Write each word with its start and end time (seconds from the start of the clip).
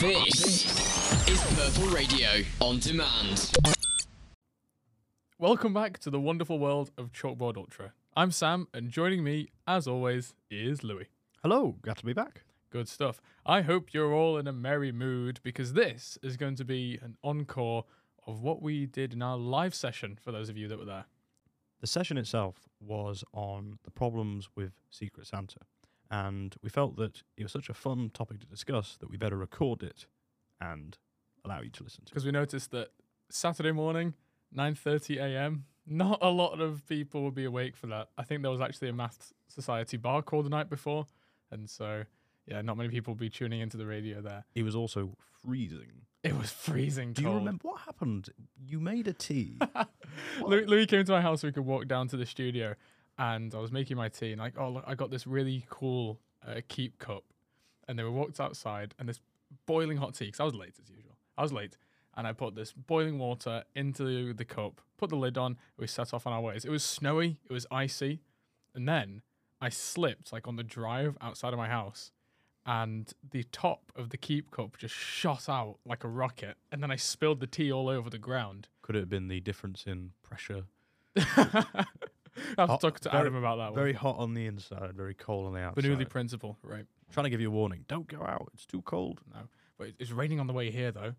This 0.00 1.28
is 1.28 1.42
Purple 1.56 1.92
Radio 1.92 2.28
on 2.60 2.78
demand. 2.78 3.50
Welcome 5.40 5.74
back 5.74 5.98
to 5.98 6.10
the 6.10 6.20
wonderful 6.20 6.60
world 6.60 6.92
of 6.96 7.10
Chalkboard 7.10 7.56
Ultra. 7.56 7.94
I'm 8.16 8.30
Sam, 8.30 8.68
and 8.72 8.92
joining 8.92 9.24
me, 9.24 9.48
as 9.66 9.88
always, 9.88 10.34
is 10.52 10.84
Louie. 10.84 11.08
Hello, 11.42 11.78
glad 11.82 11.96
to 11.96 12.06
be 12.06 12.12
back. 12.12 12.44
Good 12.70 12.88
stuff. 12.88 13.20
I 13.44 13.62
hope 13.62 13.92
you're 13.92 14.12
all 14.12 14.38
in 14.38 14.46
a 14.46 14.52
merry 14.52 14.92
mood 14.92 15.40
because 15.42 15.72
this 15.72 16.16
is 16.22 16.36
going 16.36 16.54
to 16.54 16.64
be 16.64 17.00
an 17.02 17.16
encore 17.24 17.84
of 18.24 18.40
what 18.40 18.62
we 18.62 18.86
did 18.86 19.12
in 19.12 19.20
our 19.20 19.36
live 19.36 19.74
session 19.74 20.16
for 20.22 20.30
those 20.30 20.48
of 20.48 20.56
you 20.56 20.68
that 20.68 20.78
were 20.78 20.84
there. 20.84 21.06
The 21.80 21.88
session 21.88 22.18
itself 22.18 22.68
was 22.78 23.24
on 23.34 23.80
the 23.82 23.90
problems 23.90 24.48
with 24.54 24.74
Secret 24.90 25.26
Santa, 25.26 25.62
and 26.10 26.54
we 26.62 26.68
felt 26.70 26.96
that 26.96 27.22
it 27.36 27.42
was 27.42 27.52
such 27.52 27.68
a 27.68 27.74
fun 27.74 28.10
topic 28.12 28.40
to 28.40 28.46
discuss 28.46 28.96
that 29.00 29.10
we 29.10 29.16
better 29.16 29.36
record 29.36 29.82
it 29.82 30.06
and 30.60 30.96
allow 31.44 31.60
you 31.60 31.70
to 31.70 31.84
listen 31.84 32.04
to. 32.04 32.10
Because 32.10 32.24
we 32.24 32.32
noticed 32.32 32.70
that 32.72 32.88
Saturday 33.30 33.72
morning, 33.72 34.14
9:30 34.56 35.18
a.m., 35.18 35.64
not 35.86 36.18
a 36.22 36.28
lot 36.30 36.60
of 36.60 36.86
people 36.86 37.22
would 37.24 37.34
be 37.34 37.44
awake 37.44 37.76
for 37.76 37.86
that. 37.88 38.08
I 38.18 38.22
think 38.22 38.42
there 38.42 38.50
was 38.50 38.60
actually 38.60 38.88
a 38.88 38.92
math 38.92 39.32
society 39.48 39.96
bar 39.96 40.22
call 40.22 40.42
the 40.42 40.50
night 40.50 40.68
before, 40.68 41.06
and 41.50 41.68
so 41.68 42.04
yeah, 42.46 42.62
not 42.62 42.76
many 42.78 42.88
people 42.88 43.12
would 43.12 43.20
be 43.20 43.28
tuning 43.30 43.60
into 43.60 43.76
the 43.76 43.86
radio 43.86 44.20
there. 44.22 44.44
It 44.54 44.62
was 44.62 44.74
also 44.74 45.16
freezing. 45.42 46.06
It 46.24 46.36
was 46.36 46.50
freezing 46.50 47.12
Do 47.12 47.22
cold. 47.22 47.34
you 47.34 47.38
remember 47.38 47.68
what 47.68 47.80
happened? 47.82 48.30
You 48.58 48.80
made 48.80 49.06
a 49.06 49.12
tea. 49.12 49.58
Louie, 50.42 50.64
Louie 50.64 50.86
came 50.86 51.04
to 51.04 51.12
my 51.12 51.20
house 51.20 51.42
so 51.42 51.48
we 51.48 51.52
could 51.52 51.64
walk 51.64 51.86
down 51.86 52.08
to 52.08 52.16
the 52.16 52.26
studio, 52.26 52.74
and 53.18 53.54
I 53.54 53.58
was 53.58 53.72
making 53.72 53.96
my 53.96 54.08
tea, 54.08 54.32
and 54.32 54.40
like, 54.40 54.54
oh 54.58 54.70
look, 54.70 54.84
I 54.86 54.94
got 54.94 55.10
this 55.10 55.26
really 55.26 55.64
cool 55.68 56.20
uh, 56.46 56.60
keep 56.68 56.98
cup, 56.98 57.24
and 57.86 57.98
then 57.98 58.06
we 58.06 58.12
walked 58.12 58.40
outside, 58.40 58.94
and 58.98 59.08
this 59.08 59.20
boiling 59.66 59.96
hot 59.96 60.14
tea, 60.14 60.26
because 60.26 60.40
I 60.40 60.44
was 60.44 60.54
late 60.54 60.74
as 60.82 60.88
usual. 60.88 61.16
I 61.36 61.42
was 61.42 61.52
late, 61.52 61.76
and 62.16 62.26
I 62.26 62.32
put 62.32 62.54
this 62.54 62.72
boiling 62.72 63.18
water 63.18 63.64
into 63.74 64.32
the 64.32 64.44
cup, 64.44 64.80
put 64.96 65.10
the 65.10 65.16
lid 65.16 65.36
on, 65.36 65.52
and 65.52 65.58
we 65.78 65.86
set 65.86 66.14
off 66.14 66.26
on 66.26 66.32
our 66.32 66.40
ways. 66.40 66.64
It 66.64 66.70
was 66.70 66.84
snowy, 66.84 67.38
it 67.48 67.52
was 67.52 67.66
icy, 67.70 68.20
and 68.74 68.88
then 68.88 69.22
I 69.60 69.68
slipped 69.68 70.32
like 70.32 70.46
on 70.46 70.56
the 70.56 70.62
drive 70.62 71.16
outside 71.20 71.52
of 71.52 71.58
my 71.58 71.68
house. 71.68 72.12
And 72.66 73.10
the 73.30 73.44
top 73.44 73.92
of 73.96 74.10
the 74.10 74.18
keep 74.18 74.50
cup 74.50 74.76
just 74.76 74.94
shot 74.94 75.48
out 75.48 75.78
like 75.86 76.04
a 76.04 76.08
rocket, 76.08 76.58
and 76.70 76.82
then 76.82 76.90
I 76.90 76.96
spilled 76.96 77.40
the 77.40 77.46
tea 77.46 77.72
all 77.72 77.88
over 77.88 78.10
the 78.10 78.18
ground. 78.18 78.68
Could 78.82 78.94
it 78.94 79.00
have 79.00 79.08
been 79.08 79.28
the 79.28 79.40
difference 79.40 79.84
in 79.86 80.10
pressure? 80.22 80.64
I 82.56 82.62
have 82.62 82.66
to 82.68 82.72
Hot- 82.72 82.80
talk 82.80 83.00
to 83.00 83.08
very- 83.10 83.20
Adam 83.22 83.34
about 83.36 83.56
that 83.56 83.74
Very 83.74 83.92
one. 83.92 84.00
hot 84.00 84.18
on 84.18 84.34
the 84.34 84.46
inside, 84.46 84.94
very 84.94 85.14
cold 85.14 85.46
on 85.46 85.52
the 85.54 85.60
outside. 85.60 85.84
Bernoulli 85.84 86.08
principle, 86.08 86.58
right? 86.62 86.86
Trying 87.10 87.24
to 87.24 87.30
give 87.30 87.40
you 87.40 87.48
a 87.48 87.52
warning. 87.52 87.84
Don't 87.88 88.06
go 88.06 88.22
out. 88.22 88.50
It's 88.54 88.66
too 88.66 88.82
cold. 88.82 89.20
No, 89.32 89.40
but 89.78 89.88
it's 89.98 90.10
raining 90.10 90.40
on 90.40 90.46
the 90.46 90.52
way 90.52 90.70
here 90.70 90.90
though. 90.92 91.14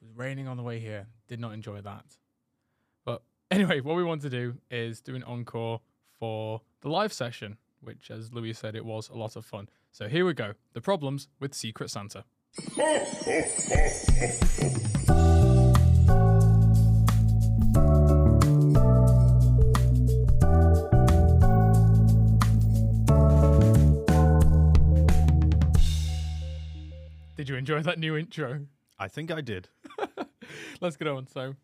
It 0.00 0.04
was 0.06 0.10
raining 0.16 0.46
on 0.48 0.56
the 0.56 0.62
way 0.62 0.78
here. 0.78 1.06
Did 1.26 1.40
not 1.40 1.52
enjoy 1.54 1.80
that. 1.80 2.16
But 3.04 3.22
anyway, 3.50 3.80
what 3.80 3.96
we 3.96 4.04
want 4.04 4.22
to 4.22 4.30
do 4.30 4.58
is 4.70 5.00
do 5.00 5.14
an 5.16 5.24
encore 5.24 5.80
for 6.18 6.62
the 6.82 6.88
live 6.88 7.12
session, 7.12 7.56
which, 7.80 8.10
as 8.10 8.32
Louie 8.32 8.52
said, 8.52 8.74
it 8.76 8.84
was 8.84 9.08
a 9.08 9.14
lot 9.14 9.34
of 9.36 9.44
fun. 9.44 9.68
So 9.92 10.08
here 10.08 10.24
we 10.26 10.34
go. 10.34 10.54
The 10.74 10.80
problems 10.80 11.28
with 11.40 11.54
Secret 11.54 11.90
Santa. 11.90 12.24
Did 27.48 27.54
you 27.54 27.58
enjoy 27.60 27.80
that 27.80 27.98
new 27.98 28.14
intro? 28.14 28.66
I 28.98 29.08
think 29.08 29.30
I 29.30 29.40
did. 29.40 29.70
Let's 30.82 30.98
get 30.98 31.08
on. 31.08 31.26
So, 31.28 31.54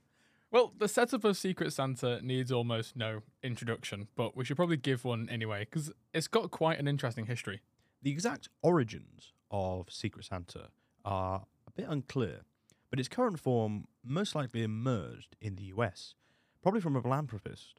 well, 0.50 0.72
the 0.78 0.88
setup 0.88 1.24
of 1.24 1.36
Secret 1.36 1.74
Santa 1.74 2.22
needs 2.22 2.50
almost 2.50 2.96
no 2.96 3.20
introduction, 3.42 4.08
but 4.16 4.34
we 4.34 4.46
should 4.46 4.56
probably 4.56 4.78
give 4.78 5.04
one 5.04 5.28
anyway 5.28 5.66
because 5.70 5.92
it's 6.14 6.26
got 6.26 6.50
quite 6.50 6.78
an 6.78 6.88
interesting 6.88 7.26
history. 7.26 7.60
The 8.00 8.10
exact 8.10 8.48
origins 8.62 9.34
of 9.50 9.92
Secret 9.92 10.24
Santa 10.24 10.68
are 11.04 11.44
a 11.68 11.70
bit 11.70 11.86
unclear, 11.86 12.46
but 12.88 12.98
its 12.98 13.08
current 13.08 13.38
form 13.38 13.84
most 14.02 14.34
likely 14.34 14.62
emerged 14.62 15.36
in 15.42 15.56
the 15.56 15.64
US, 15.64 16.14
probably 16.62 16.80
from 16.80 16.96
a 16.96 17.02
philanthropist 17.02 17.78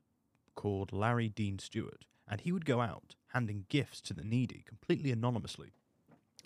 called 0.54 0.94
Larry 0.94 1.30
Dean 1.30 1.58
Stewart, 1.58 2.06
and 2.28 2.42
he 2.42 2.52
would 2.52 2.66
go 2.66 2.82
out 2.82 3.16
handing 3.30 3.66
gifts 3.68 4.00
to 4.02 4.14
the 4.14 4.24
needy 4.24 4.64
completely 4.68 5.12
anonymously. 5.12 5.74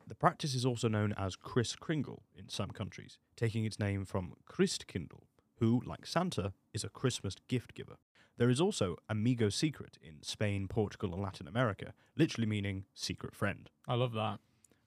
The 0.10 0.16
practice 0.16 0.56
is 0.56 0.66
also 0.66 0.88
known 0.88 1.14
as 1.18 1.36
Kris 1.36 1.76
Kringle 1.76 2.24
in 2.36 2.50
some 2.50 2.72
countries, 2.72 3.20
taking 3.36 3.64
its 3.64 3.78
name 3.78 4.06
from 4.06 4.34
Christkindl, 4.52 5.22
who, 5.60 5.84
like 5.86 6.08
Santa, 6.08 6.54
is 6.74 6.84
a 6.84 6.90
Christmas 6.90 7.36
gift 7.48 7.76
giver. 7.76 7.98
There 8.36 8.50
is 8.50 8.60
also 8.60 8.96
Amigo 9.08 9.50
Secret 9.50 10.00
in 10.02 10.24
Spain, 10.24 10.68
Portugal, 10.68 11.14
and 11.14 11.22
Latin 11.22 11.48
America, 11.48 11.94
literally 12.18 12.48
meaning 12.48 12.86
secret 12.96 13.36
friend. 13.36 13.70
I 13.88 13.94
love 13.94 14.14
that. 14.14 14.40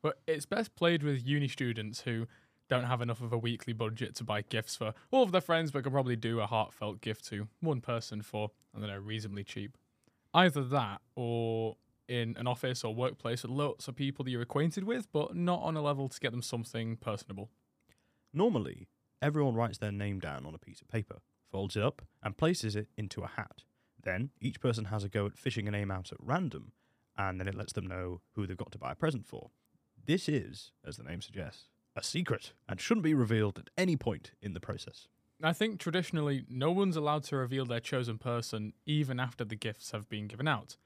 But 0.03 0.19
it's 0.27 0.44
best 0.44 0.75
played 0.75 1.05
with 1.05 1.25
uni 1.25 1.47
students 1.47 2.00
who 2.00 2.27
don't 2.69 2.87
have 2.87 3.00
enough 3.00 3.21
of 3.21 3.33
a 3.33 3.39
weekly 3.39 3.72
budget 3.72 4.16
to 4.16 4.25
buy 4.25 4.43
gifts 4.43 4.75
for 4.75 4.93
all 5.12 5.22
of 5.22 5.31
their 5.31 5.41
friends, 5.41 5.71
but 5.71 5.84
can 5.84 5.93
probably 5.93 6.16
do 6.16 6.41
a 6.41 6.49
heartfelt 6.49 7.00
gift 7.00 7.25
to 7.27 7.47
one 7.60 7.81
person 7.81 8.22
for, 8.22 8.50
I 8.75 8.81
don't 8.81 8.89
know, 8.89 8.99
reasonably 8.99 9.44
cheap. 9.44 9.78
Either 10.34 10.65
that 10.65 11.00
or 11.15 11.77
in 12.12 12.37
an 12.37 12.47
office 12.47 12.84
or 12.84 12.95
workplace 12.95 13.43
with 13.43 13.50
lots 13.50 13.89
of 13.89 13.97
people 13.97 14.25
that 14.25 14.31
you're 14.31 14.43
acquainted 14.43 14.84
with, 14.84 15.11
but 15.12 15.34
not 15.34 15.62
on 15.62 15.77
a 15.77 15.83
level 15.83 16.09
to 16.09 16.21
get 16.21 16.31
them 16.31 16.43
something 16.43 16.97
personable. 16.97 17.50
Normally, 18.34 18.89
everyone 19.23 19.55
writes 19.55 19.78
their 19.78 19.93
name 19.93 20.19
down 20.19 20.45
on 20.45 20.55
a 20.55 20.59
piece 20.59 20.83
of 20.83 20.89
paper, 20.89 21.21
folds 21.51 21.77
it 21.77 21.83
up, 21.83 22.03
and 22.22 22.37
places 22.37 22.77
it 22.77 22.89
into 22.97 23.22
a 23.22 23.28
hat. 23.28 23.65
Then 24.03 24.31
each 24.41 24.61
person 24.61 24.87
has 24.87 25.05
a 25.05 25.09
go 25.09 25.27
at 25.27 25.39
fishing 25.39 25.67
a 25.67 25.71
name 25.71 25.91
out 25.91 26.12
at 26.12 26.19
random, 26.21 26.72
and 27.17 27.41
then 27.41 27.49
it 27.49 27.55
lets 27.55 27.72
them 27.72 27.87
know 27.87 28.21
who 28.34 28.47
they've 28.47 28.56
got 28.56 28.72
to 28.72 28.78
buy 28.78 28.93
a 28.93 28.97
present 28.97 29.27
for. 29.27 29.51
This 30.05 30.28
is, 30.28 30.72
as 30.87 30.97
the 30.97 31.05
name 31.05 31.22
suggests, 31.22 31.69
a 31.97 32.03
secret 32.03 32.53
and 32.69 32.81
shouldn't 32.81 33.05
be 33.05 33.15
revealed 33.15 33.59
at 33.59 33.71
any 33.78 33.97
point 33.97 34.33
in 34.41 34.53
the 34.53 34.61
process. 34.61 35.09
I 35.45 35.53
think 35.53 35.81
traditionally, 35.81 36.45
no 36.49 36.71
one's 36.71 36.97
allowed 36.97 37.25
to 37.25 37.37
reveal 37.37 37.65
their 37.65 37.81
chosen 37.81 38.17
person 38.19 38.75
even 38.87 39.19
after 39.19 39.45
the 39.45 39.56
gifts 39.56 39.91
have 39.91 40.09
been 40.09 40.28
given 40.28 40.47
out, 40.47 40.77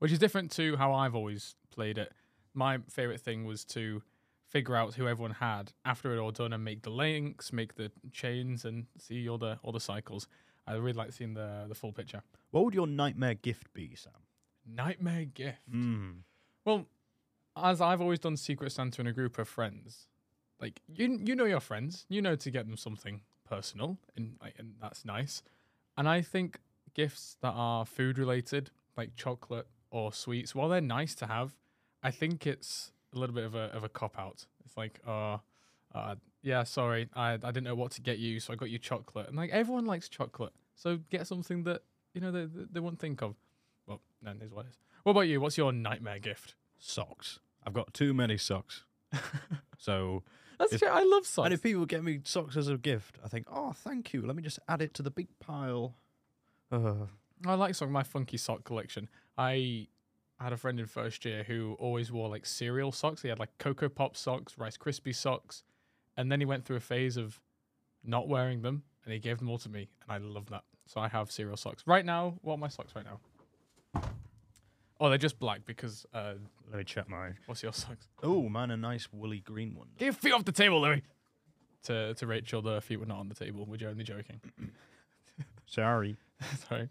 which 0.00 0.10
is 0.10 0.18
different 0.18 0.50
to 0.52 0.76
how 0.76 0.92
I've 0.92 1.14
always 1.14 1.54
played 1.70 1.96
it. 1.96 2.12
My 2.52 2.78
favorite 2.88 3.20
thing 3.20 3.44
was 3.44 3.64
to 3.66 4.02
figure 4.48 4.74
out 4.74 4.94
who 4.94 5.06
everyone 5.06 5.30
had 5.30 5.72
after 5.84 6.12
it 6.12 6.18
all 6.18 6.32
done 6.32 6.52
and 6.52 6.64
make 6.64 6.82
the 6.82 6.90
links, 6.90 7.52
make 7.52 7.76
the 7.76 7.92
chains, 8.10 8.64
and 8.64 8.86
see 8.98 9.28
all 9.28 9.38
the 9.38 9.58
all 9.62 9.72
the 9.72 9.80
cycles. 9.80 10.26
I 10.66 10.72
really 10.74 10.94
like 10.94 11.12
seeing 11.12 11.34
the 11.34 11.66
the 11.68 11.74
full 11.74 11.92
picture. 11.92 12.22
What 12.50 12.64
would 12.64 12.74
your 12.74 12.86
nightmare 12.86 13.34
gift 13.34 13.72
be, 13.72 13.94
Sam? 13.94 14.12
Nightmare 14.66 15.26
gift. 15.26 15.70
Mm. 15.72 16.22
Well, 16.64 16.86
as 17.56 17.80
I've 17.80 18.00
always 18.00 18.18
done 18.18 18.36
Secret 18.36 18.72
Santa 18.72 19.00
in 19.00 19.06
a 19.06 19.12
group 19.12 19.38
of 19.38 19.48
friends, 19.48 20.08
like 20.60 20.80
you 20.88 21.20
you 21.24 21.36
know 21.36 21.44
your 21.44 21.60
friends, 21.60 22.06
you 22.08 22.20
know 22.20 22.36
to 22.36 22.50
get 22.50 22.66
them 22.66 22.76
something 22.76 23.20
personal, 23.48 23.98
and 24.16 24.36
like, 24.42 24.54
and 24.58 24.74
that's 24.80 25.04
nice. 25.04 25.42
And 25.96 26.08
I 26.08 26.22
think 26.22 26.58
gifts 26.94 27.36
that 27.42 27.52
are 27.54 27.84
food 27.84 28.18
related, 28.18 28.70
like 28.96 29.14
chocolate 29.16 29.66
or 29.90 30.12
sweets, 30.12 30.54
while 30.54 30.68
they're 30.68 30.80
nice 30.80 31.14
to 31.16 31.26
have, 31.26 31.56
I 32.02 32.10
think 32.10 32.46
it's 32.46 32.92
a 33.14 33.18
little 33.18 33.34
bit 33.34 33.44
of 33.44 33.54
a 33.54 33.64
of 33.76 33.84
a 33.84 33.88
cop 33.88 34.18
out. 34.18 34.46
It's 34.64 34.76
like, 34.76 35.00
oh, 35.06 35.40
uh 35.94 36.14
yeah, 36.42 36.62
sorry, 36.64 37.08
I 37.14 37.32
I 37.34 37.36
didn't 37.36 37.64
know 37.64 37.74
what 37.74 37.92
to 37.92 38.00
get 38.00 38.18
you, 38.18 38.40
so 38.40 38.52
I 38.52 38.56
got 38.56 38.70
you 38.70 38.78
chocolate. 38.78 39.28
And 39.28 39.36
like 39.36 39.50
everyone 39.50 39.86
likes 39.86 40.08
chocolate, 40.08 40.52
so 40.74 40.98
get 41.10 41.26
something 41.26 41.64
that 41.64 41.82
you 42.14 42.20
know 42.20 42.30
they 42.30 42.44
they, 42.46 42.64
they 42.72 42.80
won't 42.80 42.98
think 42.98 43.20
of. 43.22 43.34
Well, 43.86 44.00
no, 44.22 44.32
here's 44.38 44.52
what 44.52 44.66
it 44.66 44.70
is. 44.70 44.78
What 45.02 45.12
about 45.12 45.22
you? 45.22 45.40
What's 45.40 45.58
your 45.58 45.72
nightmare 45.72 46.18
gift? 46.18 46.54
Socks. 46.78 47.40
I've 47.66 47.72
got 47.74 47.92
too 47.92 48.14
many 48.14 48.36
socks. 48.38 48.84
so, 49.78 50.22
That's 50.58 50.72
If- 50.74 50.80
true. 50.80 50.88
I 50.88 51.02
love 51.02 51.26
socks. 51.26 51.46
and 51.46 51.54
if 51.54 51.62
people 51.62 51.84
get 51.86 52.02
me 52.04 52.20
socks 52.24 52.56
as 52.56 52.68
a 52.68 52.78
gift, 52.78 53.18
I 53.24 53.28
think, 53.28 53.46
oh, 53.50 53.72
thank 53.72 54.12
you. 54.12 54.22
Let 54.26 54.36
me 54.36 54.42
just 54.42 54.58
add 54.68 54.80
it 54.82 54.94
to 54.94 55.02
the 55.02 55.10
big 55.10 55.28
pile. 55.40 55.96
Uh, 56.70 57.06
I 57.46 57.54
like 57.54 57.74
socks. 57.74 57.90
My 57.90 58.02
funky 58.02 58.36
sock 58.36 58.64
collection. 58.64 59.08
I 59.38 59.88
had 60.38 60.52
a 60.52 60.56
friend 60.56 60.80
in 60.80 60.86
first 60.86 61.24
year 61.24 61.42
who 61.42 61.76
always 61.78 62.10
wore 62.10 62.28
like 62.28 62.46
cereal 62.46 62.92
socks. 62.92 63.22
He 63.22 63.28
had 63.28 63.38
like 63.38 63.56
Coco 63.58 63.88
Pop 63.88 64.16
socks, 64.16 64.56
Rice 64.58 64.76
Krispie 64.76 65.14
socks, 65.14 65.62
and 66.16 66.30
then 66.30 66.40
he 66.40 66.46
went 66.46 66.64
through 66.64 66.76
a 66.76 66.80
phase 66.80 67.16
of 67.16 67.40
not 68.04 68.28
wearing 68.28 68.62
them, 68.62 68.82
and 69.04 69.12
he 69.12 69.18
gave 69.18 69.38
them 69.38 69.50
all 69.50 69.58
to 69.58 69.68
me, 69.68 69.88
and 70.02 70.12
I 70.12 70.18
love 70.18 70.48
that. 70.50 70.64
So 70.86 71.00
I 71.00 71.08
have 71.08 71.30
cereal 71.30 71.56
socks 71.56 71.84
right 71.86 72.04
now. 72.04 72.34
What 72.42 72.54
are 72.54 72.58
my 72.58 72.68
socks 72.68 72.94
right 72.96 73.04
now? 73.04 73.20
Oh, 74.98 75.08
they're 75.08 75.18
just 75.18 75.38
black 75.38 75.64
because. 75.64 76.04
Uh, 76.12 76.34
let 76.68 76.78
me 76.78 76.84
check 76.84 77.08
mine. 77.08 77.36
what's 77.46 77.62
your 77.62 77.72
socks? 77.72 78.06
Oh, 78.22 78.48
mine, 78.48 78.70
a 78.70 78.76
nice 78.76 79.08
woolly 79.12 79.40
green 79.40 79.74
one. 79.74 79.88
Get 79.98 80.04
your 80.04 80.12
feet 80.14 80.32
off 80.32 80.44
the 80.44 80.52
table, 80.52 80.80
Louie. 80.82 81.02
To 81.84 82.12
to 82.14 82.26
Rachel, 82.26 82.60
the 82.60 82.80
feet 82.82 83.00
were 83.00 83.06
not 83.06 83.18
on 83.18 83.28
the 83.28 83.34
table. 83.34 83.64
We're 83.66 83.88
only 83.88 84.04
joking. 84.04 84.40
Sorry. 85.66 86.16
Sorry. 86.68 86.88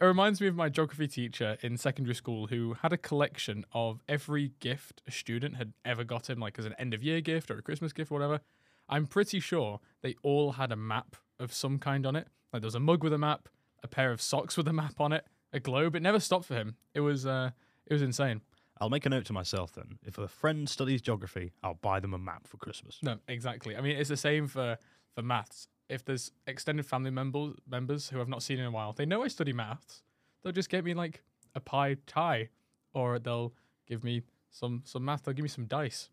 It 0.00 0.04
reminds 0.04 0.40
me 0.40 0.46
of 0.46 0.54
my 0.54 0.68
geography 0.68 1.08
teacher 1.08 1.58
in 1.60 1.76
secondary 1.76 2.14
school 2.14 2.46
who 2.46 2.74
had 2.82 2.92
a 2.92 2.96
collection 2.96 3.64
of 3.72 4.00
every 4.08 4.52
gift 4.60 5.02
a 5.08 5.10
student 5.10 5.56
had 5.56 5.72
ever 5.84 6.04
gotten, 6.04 6.38
like 6.38 6.56
as 6.56 6.66
an 6.66 6.74
end 6.78 6.94
of 6.94 7.02
year 7.02 7.20
gift 7.20 7.50
or 7.50 7.58
a 7.58 7.62
Christmas 7.62 7.92
gift 7.92 8.12
or 8.12 8.14
whatever. 8.14 8.40
I'm 8.88 9.06
pretty 9.06 9.40
sure 9.40 9.80
they 10.02 10.14
all 10.22 10.52
had 10.52 10.70
a 10.70 10.76
map 10.76 11.16
of 11.40 11.52
some 11.52 11.80
kind 11.80 12.06
on 12.06 12.14
it. 12.14 12.28
Like 12.52 12.62
there 12.62 12.68
was 12.68 12.76
a 12.76 12.80
mug 12.80 13.02
with 13.02 13.12
a 13.12 13.18
map, 13.18 13.48
a 13.82 13.88
pair 13.88 14.12
of 14.12 14.22
socks 14.22 14.56
with 14.56 14.68
a 14.68 14.72
map 14.72 15.00
on 15.00 15.12
it, 15.12 15.26
a 15.52 15.58
globe. 15.58 15.96
It 15.96 16.02
never 16.02 16.20
stopped 16.20 16.44
for 16.44 16.54
him. 16.54 16.76
It 16.94 17.00
was 17.00 17.26
uh, 17.26 17.50
it 17.86 17.92
was 17.92 18.02
insane. 18.02 18.42
I'll 18.80 18.90
make 18.90 19.04
a 19.04 19.08
note 19.08 19.24
to 19.26 19.32
myself 19.32 19.72
then. 19.72 19.98
If 20.06 20.16
a 20.18 20.28
friend 20.28 20.68
studies 20.68 21.02
geography, 21.02 21.50
I'll 21.64 21.74
buy 21.74 21.98
them 21.98 22.14
a 22.14 22.18
map 22.18 22.46
for 22.46 22.56
Christmas. 22.56 23.00
No, 23.02 23.16
exactly. 23.26 23.76
I 23.76 23.80
mean, 23.80 23.96
it's 23.96 24.08
the 24.08 24.16
same 24.16 24.46
for 24.46 24.78
for 25.16 25.22
maths. 25.22 25.66
If 25.88 26.04
there's 26.04 26.32
extended 26.46 26.84
family 26.86 27.10
members 27.10 27.54
members 27.68 28.08
who 28.10 28.20
I've 28.20 28.28
not 28.28 28.42
seen 28.42 28.58
in 28.58 28.66
a 28.66 28.70
while, 28.70 28.92
they 28.92 29.06
know 29.06 29.22
I 29.22 29.28
study 29.28 29.52
maths. 29.52 30.02
They'll 30.42 30.52
just 30.52 30.68
get 30.68 30.84
me 30.84 30.94
like 30.94 31.22
a 31.54 31.60
pi 31.60 31.96
tie, 32.06 32.50
or 32.92 33.18
they'll 33.18 33.54
give 33.86 34.04
me 34.04 34.22
some 34.50 34.82
some 34.84 35.04
math. 35.04 35.24
They'll 35.24 35.34
give 35.34 35.42
me 35.42 35.48
some 35.48 35.66
dice. 35.66 36.10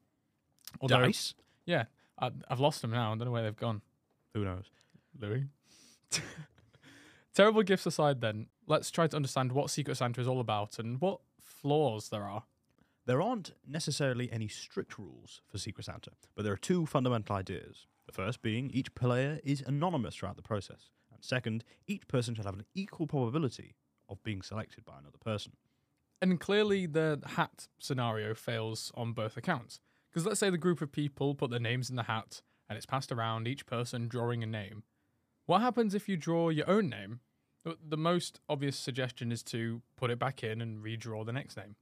Although- 0.81 1.01
Dice? 1.04 1.33
Yeah, 1.66 1.86
I, 2.19 2.31
I've 2.50 2.60
lost 2.60 2.81
them 2.81 2.92
now. 2.92 3.07
I 3.12 3.16
don't 3.16 3.25
know 3.25 3.31
where 3.31 3.44
they've 3.44 3.56
gone. 3.56 3.81
Who 4.33 4.45
knows? 4.45 4.69
Louie. 5.19 5.45
Terrible 7.33 7.63
gifts 7.63 7.86
aside, 7.86 8.22
then 8.22 8.48
let's 8.68 8.89
try 8.92 9.07
to 9.07 9.16
understand 9.16 9.51
what 9.51 9.69
Secret 9.69 9.95
Santa 9.98 10.22
is 10.22 10.27
all 10.27 10.39
about 10.39 10.80
and 10.80 11.01
what 11.01 11.19
flaws 11.42 12.10
there 12.10 12.24
are. 12.24 12.44
There 13.06 13.22
aren't 13.22 13.51
necessarily 13.68 14.31
any 14.31 14.48
strict 14.48 14.98
rules 14.98 15.42
for 15.48 15.57
Secret 15.57 15.83
Santa, 15.83 16.12
but 16.36 16.44
there 16.44 16.54
are 16.54 16.57
two 16.57 16.86
fundamental 16.86 17.36
ideas. 17.36 17.88
The 18.05 18.13
first 18.13 18.41
being 18.41 18.69
each 18.71 18.93
player 18.95 19.39
is 19.43 19.61
anonymous 19.61 20.15
throughout 20.15 20.35
the 20.35 20.43
process, 20.43 20.89
and 21.11 21.23
second, 21.23 21.63
each 21.87 22.07
person 22.07 22.35
should 22.35 22.45
have 22.45 22.55
an 22.55 22.65
equal 22.73 23.07
probability 23.07 23.75
of 24.07 24.23
being 24.23 24.41
selected 24.41 24.85
by 24.85 24.99
another 24.99 25.17
person. 25.17 25.53
And 26.21 26.39
clearly, 26.39 26.85
the 26.85 27.21
hat 27.25 27.67
scenario 27.79 28.33
fails 28.33 28.91
on 28.95 29.13
both 29.13 29.37
accounts. 29.37 29.79
Because 30.09 30.25
let's 30.25 30.39
say 30.39 30.49
the 30.49 30.57
group 30.57 30.81
of 30.81 30.91
people 30.91 31.35
put 31.35 31.51
their 31.51 31.59
names 31.59 31.89
in 31.89 31.97
the 31.97 32.03
hat 32.03 32.41
and 32.69 32.77
it's 32.77 32.85
passed 32.85 33.11
around, 33.11 33.47
each 33.47 33.65
person 33.65 34.07
drawing 34.07 34.43
a 34.43 34.47
name. 34.47 34.83
What 35.45 35.61
happens 35.61 35.93
if 35.93 36.09
you 36.09 36.17
draw 36.17 36.49
your 36.49 36.69
own 36.69 36.89
name? 36.89 37.19
The- 37.63 37.97
most 37.97 38.39
obvious 38.47 38.77
suggestion 38.77 39.31
is 39.31 39.43
to 39.43 39.81
put 39.97 40.11
it 40.11 40.19
back 40.19 40.43
in 40.43 40.61
and 40.61 40.83
redraw 40.83 41.25
the 41.25 41.33
next 41.33 41.57
name. 41.57 41.75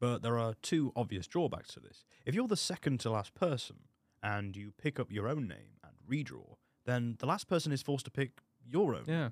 But 0.00 0.22
there 0.22 0.38
are 0.38 0.54
two 0.62 0.92
obvious 0.94 1.26
drawbacks 1.26 1.72
to 1.74 1.80
this. 1.80 2.04
If 2.24 2.34
you're 2.34 2.46
the 2.46 2.56
second 2.56 3.00
to 3.00 3.10
last 3.10 3.34
person 3.34 3.87
and 4.22 4.56
you 4.56 4.72
pick 4.80 4.98
up 4.98 5.10
your 5.10 5.28
own 5.28 5.48
name 5.48 5.78
and 5.84 5.92
redraw, 6.10 6.54
then 6.86 7.16
the 7.18 7.26
last 7.26 7.48
person 7.48 7.72
is 7.72 7.82
forced 7.82 8.04
to 8.06 8.10
pick 8.10 8.40
your 8.64 8.94
own. 8.94 9.04
Yeah. 9.06 9.30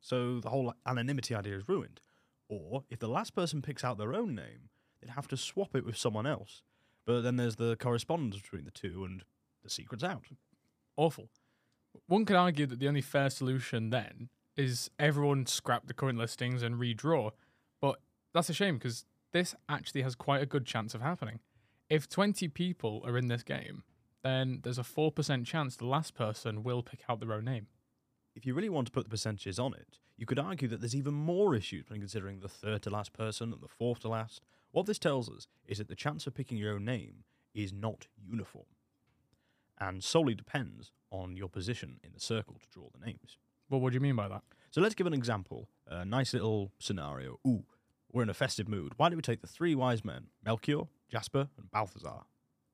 So 0.00 0.40
the 0.40 0.50
whole 0.50 0.72
anonymity 0.86 1.34
idea 1.34 1.56
is 1.56 1.68
ruined. 1.68 2.00
Or 2.48 2.84
if 2.90 2.98
the 2.98 3.08
last 3.08 3.34
person 3.34 3.62
picks 3.62 3.84
out 3.84 3.98
their 3.98 4.14
own 4.14 4.34
name, 4.34 4.70
they'd 5.00 5.10
have 5.10 5.28
to 5.28 5.36
swap 5.36 5.74
it 5.74 5.84
with 5.84 5.96
someone 5.96 6.26
else. 6.26 6.62
But 7.04 7.22
then 7.22 7.36
there's 7.36 7.56
the 7.56 7.76
correspondence 7.76 8.40
between 8.40 8.64
the 8.64 8.70
two 8.70 9.04
and 9.04 9.22
the 9.62 9.70
secret's 9.70 10.04
out. 10.04 10.24
Awful. 10.96 11.28
One 12.06 12.24
could 12.24 12.36
argue 12.36 12.66
that 12.66 12.78
the 12.78 12.88
only 12.88 13.00
fair 13.00 13.30
solution 13.30 13.90
then 13.90 14.28
is 14.56 14.90
everyone 14.98 15.46
scrap 15.46 15.86
the 15.86 15.94
current 15.94 16.18
listings 16.18 16.62
and 16.62 16.76
redraw. 16.76 17.30
But 17.80 18.00
that's 18.32 18.48
a 18.48 18.54
shame 18.54 18.78
because 18.78 19.04
this 19.32 19.54
actually 19.68 20.02
has 20.02 20.14
quite 20.14 20.42
a 20.42 20.46
good 20.46 20.66
chance 20.66 20.94
of 20.94 21.00
happening. 21.00 21.40
If 21.88 22.08
20 22.08 22.48
people 22.48 23.02
are 23.06 23.16
in 23.16 23.28
this 23.28 23.42
game, 23.42 23.82
then 24.22 24.60
there's 24.62 24.78
a 24.78 24.82
4% 24.82 25.44
chance 25.44 25.76
the 25.76 25.86
last 25.86 26.14
person 26.14 26.62
will 26.62 26.82
pick 26.82 27.00
out 27.08 27.20
their 27.20 27.32
own 27.32 27.44
name. 27.44 27.66
If 28.34 28.44
you 28.44 28.54
really 28.54 28.68
want 28.68 28.86
to 28.86 28.92
put 28.92 29.04
the 29.04 29.10
percentages 29.10 29.58
on 29.58 29.74
it, 29.74 29.98
you 30.16 30.26
could 30.26 30.38
argue 30.38 30.68
that 30.68 30.80
there's 30.80 30.96
even 30.96 31.14
more 31.14 31.54
issues 31.54 31.88
when 31.88 32.00
considering 32.00 32.40
the 32.40 32.48
third 32.48 32.82
to 32.82 32.90
last 32.90 33.12
person 33.12 33.52
and 33.52 33.62
the 33.62 33.68
fourth 33.68 34.00
to 34.00 34.08
last. 34.08 34.42
What 34.72 34.86
this 34.86 34.98
tells 34.98 35.30
us 35.30 35.46
is 35.66 35.78
that 35.78 35.88
the 35.88 35.94
chance 35.94 36.26
of 36.26 36.34
picking 36.34 36.58
your 36.58 36.74
own 36.74 36.84
name 36.84 37.24
is 37.54 37.72
not 37.72 38.06
uniform 38.18 38.66
and 39.78 40.02
solely 40.02 40.34
depends 40.34 40.92
on 41.10 41.36
your 41.36 41.48
position 41.48 42.00
in 42.02 42.12
the 42.12 42.20
circle 42.20 42.56
to 42.60 42.68
draw 42.70 42.88
the 42.92 43.04
names. 43.04 43.36
Well, 43.68 43.80
what 43.80 43.90
do 43.90 43.94
you 43.94 44.00
mean 44.00 44.16
by 44.16 44.28
that? 44.28 44.42
So 44.70 44.80
let's 44.80 44.94
give 44.94 45.06
an 45.06 45.14
example. 45.14 45.68
A 45.86 46.04
nice 46.04 46.32
little 46.34 46.72
scenario. 46.78 47.38
Ooh, 47.46 47.64
we're 48.12 48.22
in 48.22 48.30
a 48.30 48.34
festive 48.34 48.68
mood. 48.68 48.92
Why 48.96 49.08
don't 49.08 49.16
we 49.16 49.22
take 49.22 49.40
the 49.40 49.46
three 49.46 49.74
wise 49.74 50.04
men, 50.04 50.26
Melchior, 50.44 50.82
Jasper, 51.08 51.48
and 51.58 51.70
Balthazar? 51.70 52.24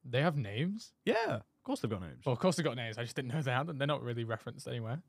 They 0.05 0.23
have 0.23 0.37
names? 0.37 0.93
Yeah, 1.05 1.37
of 1.37 1.65
course 1.65 1.81
they've 1.81 1.91
got 1.91 2.01
names. 2.03 2.25
Well, 2.25 2.33
of 2.33 2.39
course 2.39 2.57
they've 2.57 2.65
got 2.65 2.77
names. 2.77 2.99
I 2.99 3.03
just 3.03 3.17
didn't 3.17 3.33
know 3.33 3.43
they 3.43 3.53
had 3.53 3.67
them. 3.67 3.79
They're 3.79 3.87
not 3.87 4.03
really 4.03 4.25
referenced 4.25 4.67
anywhere. 4.67 5.03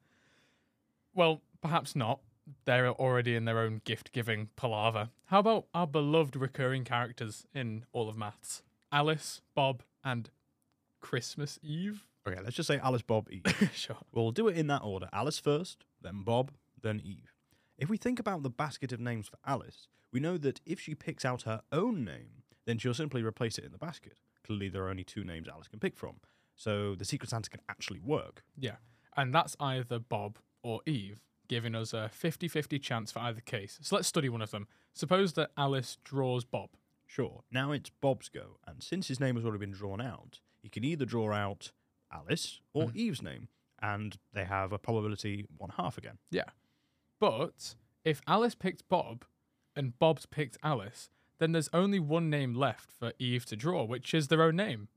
Well, 1.14 1.42
perhaps 1.62 1.96
not. 1.96 2.20
They're 2.66 2.90
already 2.90 3.36
in 3.36 3.46
their 3.46 3.60
own 3.60 3.82
gift 3.86 4.12
giving 4.12 4.50
palaver. 4.56 5.10
How 5.26 5.40
about 5.40 5.66
our 5.74 5.88
beloved 5.88 6.36
recurring 6.36 6.84
characters 6.84 7.46
in 7.54 7.86
all 7.94 8.10
of 8.10 8.18
maths? 8.18 8.64
Alice, 8.92 9.42
Bob, 9.56 9.84
and 10.04 10.30
Christmas 11.00 11.58
Eve? 11.64 12.06
Okay, 12.28 12.40
let's 12.44 12.56
just 12.56 12.68
say 12.68 12.80
Alice, 12.80 13.02
Bob, 13.02 13.30
Eve. 13.32 13.72
sure. 13.74 13.98
we'll 14.12 14.32
do 14.32 14.48
it 14.48 14.58
in 14.58 14.68
that 14.68 14.84
order 14.84 15.10
Alice 15.12 15.40
first, 15.40 15.86
then 16.02 16.24
Bob, 16.24 16.52
then 16.82 17.02
Eve. 17.04 17.34
If 17.78 17.90
we 17.90 17.98
think 17.98 18.20
about 18.20 18.44
the 18.44 18.50
basket 18.50 18.92
of 18.92 19.00
names 19.00 19.28
for 19.28 19.38
Alice, 19.46 19.88
we 20.12 20.20
know 20.20 20.38
that 20.38 20.62
if 20.66 20.80
she 20.80 20.96
picks 20.96 21.26
out 21.26 21.44
her 21.44 21.62
own 21.72 22.06
name, 22.06 22.44
then 22.66 22.78
she'll 22.78 22.94
simply 22.94 23.24
replace 23.24 23.58
it 23.58 23.66
in 23.66 23.72
the 23.72 23.78
basket. 23.78 24.20
Clearly, 24.46 24.70
there 24.70 24.84
are 24.86 24.90
only 24.90 25.04
two 25.04 25.24
names 25.24 25.48
Alice 25.48 25.68
can 25.68 25.80
pick 25.80 25.96
from. 25.96 26.16
So 26.56 26.96
the 26.96 27.06
Secret 27.06 27.30
Santa 27.30 27.50
can 27.50 27.62
actually 27.70 28.00
work. 28.00 28.44
Yeah. 28.58 28.76
And 29.16 29.34
that's 29.34 29.56
either 29.60 30.00
Bob 30.00 30.38
or 30.62 30.82
Eve, 30.86 31.20
giving 31.48 31.76
us 31.76 31.94
a 31.94 32.10
50 32.10 32.48
50 32.48 32.80
chance 32.80 33.12
for 33.12 33.20
either 33.20 33.42
case. 33.42 33.80
So 33.82 33.96
let's 33.96 34.08
study 34.08 34.30
one 34.30 34.42
of 34.42 34.52
them. 34.52 34.68
Suppose 34.94 35.34
that 35.34 35.52
Alice 35.58 35.98
draws 36.04 36.46
Bob. 36.46 36.70
Sure, 37.06 37.44
now 37.52 37.72
it's 37.72 37.92
Bob's 38.02 38.30
go, 38.30 38.58
and 38.66 38.82
since 38.82 39.08
his 39.08 39.20
name 39.20 39.36
has 39.36 39.46
already 39.46 39.60
been 39.60 39.72
drawn 39.72 40.02
out, 40.02 40.40
he 40.62 40.70
can 40.70 40.84
either 40.84 41.06
draw 41.06 41.32
out 41.32 41.72
Alice 42.12 42.62
or 42.74 42.86
mm. 42.86 42.96
Eve's 42.96 43.22
name, 43.22 43.50
and 43.82 44.18
they 44.34 44.46
have 44.46 44.72
a 44.72 44.80
probability 44.80 45.46
one 45.58 45.72
half 45.78 45.98
again. 45.98 46.18
Yeah. 46.32 46.50
But 47.20 47.76
if 48.04 48.22
Alice 48.28 48.56
picked 48.56 48.88
Bob 48.90 49.26
and 49.76 49.98
Bob's 50.00 50.26
picked 50.26 50.58
Alice, 50.64 51.10
then 51.40 51.52
there's 51.52 51.70
only 51.74 52.00
one 52.00 52.30
name 52.30 52.54
left 52.54 52.92
for 52.92 53.14
Eve 53.20 53.46
to 53.48 53.56
draw, 53.56 53.84
which 53.84 54.14
is 54.14 54.28
their 54.28 54.44
own 54.44 54.56
name. 54.56 54.88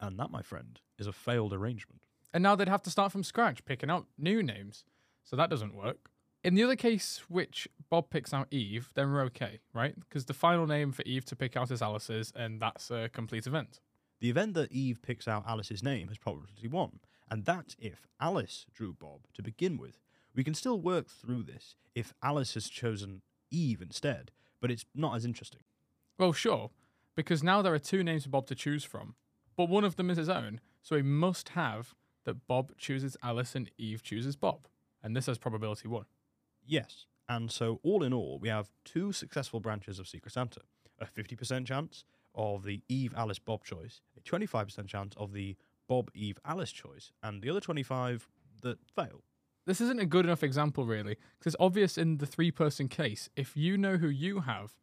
And 0.00 0.18
that, 0.18 0.30
my 0.30 0.42
friend, 0.42 0.80
is 0.98 1.06
a 1.06 1.12
failed 1.12 1.52
arrangement. 1.52 2.02
And 2.32 2.42
now 2.42 2.54
they'd 2.54 2.68
have 2.68 2.82
to 2.82 2.90
start 2.90 3.12
from 3.12 3.24
scratch, 3.24 3.64
picking 3.64 3.90
out 3.90 4.06
new 4.16 4.42
names. 4.42 4.84
So 5.24 5.36
that 5.36 5.50
doesn't 5.50 5.74
work. 5.74 6.10
In 6.42 6.54
the 6.54 6.62
other 6.62 6.76
case, 6.76 7.20
which 7.28 7.68
Bob 7.90 8.08
picks 8.08 8.32
out 8.32 8.48
Eve, 8.50 8.90
then 8.94 9.12
we're 9.12 9.24
okay, 9.24 9.60
right? 9.74 9.94
Because 9.98 10.24
the 10.24 10.32
final 10.32 10.66
name 10.66 10.90
for 10.90 11.02
Eve 11.02 11.24
to 11.26 11.36
pick 11.36 11.54
out 11.54 11.70
is 11.70 11.82
Alice's, 11.82 12.32
and 12.34 12.60
that's 12.60 12.90
a 12.90 13.10
complete 13.12 13.46
event. 13.46 13.80
The 14.20 14.30
event 14.30 14.54
that 14.54 14.72
Eve 14.72 15.02
picks 15.02 15.28
out 15.28 15.44
Alice's 15.46 15.82
name 15.82 16.08
has 16.08 16.16
probability 16.16 16.66
1, 16.66 17.00
and 17.30 17.44
that's 17.44 17.76
if 17.78 18.06
Alice 18.20 18.64
drew 18.72 18.94
Bob 18.94 19.26
to 19.34 19.42
begin 19.42 19.76
with. 19.76 19.98
We 20.34 20.42
can 20.42 20.54
still 20.54 20.80
work 20.80 21.08
through 21.10 21.42
this 21.42 21.74
if 21.94 22.14
Alice 22.22 22.54
has 22.54 22.68
chosen 22.68 23.20
Eve 23.50 23.82
instead, 23.82 24.30
but 24.60 24.70
it's 24.70 24.86
not 24.94 25.16
as 25.16 25.24
interesting. 25.26 25.60
Well, 26.20 26.34
sure, 26.34 26.68
because 27.16 27.42
now 27.42 27.62
there 27.62 27.72
are 27.72 27.78
two 27.78 28.04
names 28.04 28.24
for 28.24 28.28
Bob 28.28 28.46
to 28.48 28.54
choose 28.54 28.84
from, 28.84 29.14
but 29.56 29.70
one 29.70 29.84
of 29.84 29.96
them 29.96 30.10
is 30.10 30.18
his 30.18 30.28
own, 30.28 30.60
so 30.82 30.94
he 30.94 31.00
must 31.02 31.50
have 31.50 31.94
that 32.24 32.46
Bob 32.46 32.76
chooses 32.76 33.16
Alice 33.22 33.54
and 33.54 33.70
Eve 33.78 34.02
chooses 34.02 34.36
Bob. 34.36 34.68
And 35.02 35.16
this 35.16 35.24
has 35.24 35.38
probability 35.38 35.88
1. 35.88 36.04
Yes, 36.66 37.06
and 37.26 37.50
so 37.50 37.80
all 37.82 38.02
in 38.02 38.12
all, 38.12 38.38
we 38.38 38.50
have 38.50 38.68
two 38.84 39.12
successful 39.12 39.60
branches 39.60 39.98
of 39.98 40.06
Secret 40.06 40.32
Santa 40.32 40.60
a 40.98 41.06
50% 41.06 41.64
chance 41.64 42.04
of 42.34 42.64
the 42.64 42.82
Eve 42.90 43.14
Alice 43.16 43.38
Bob 43.38 43.64
choice, 43.64 44.02
a 44.14 44.20
25% 44.20 44.86
chance 44.88 45.14
of 45.16 45.32
the 45.32 45.56
Bob 45.88 46.10
Eve 46.14 46.38
Alice 46.44 46.70
choice, 46.70 47.12
and 47.22 47.40
the 47.40 47.48
other 47.48 47.60
25 47.60 48.28
that 48.60 48.76
fail. 48.94 49.24
This 49.64 49.80
isn't 49.80 50.00
a 50.00 50.04
good 50.04 50.26
enough 50.26 50.42
example, 50.42 50.84
really, 50.84 51.16
because 51.38 51.54
it's 51.54 51.62
obvious 51.62 51.96
in 51.96 52.18
the 52.18 52.26
three 52.26 52.50
person 52.50 52.88
case. 52.88 53.30
If 53.36 53.56
you 53.56 53.78
know 53.78 53.96
who 53.96 54.08
you 54.08 54.40
have, 54.40 54.74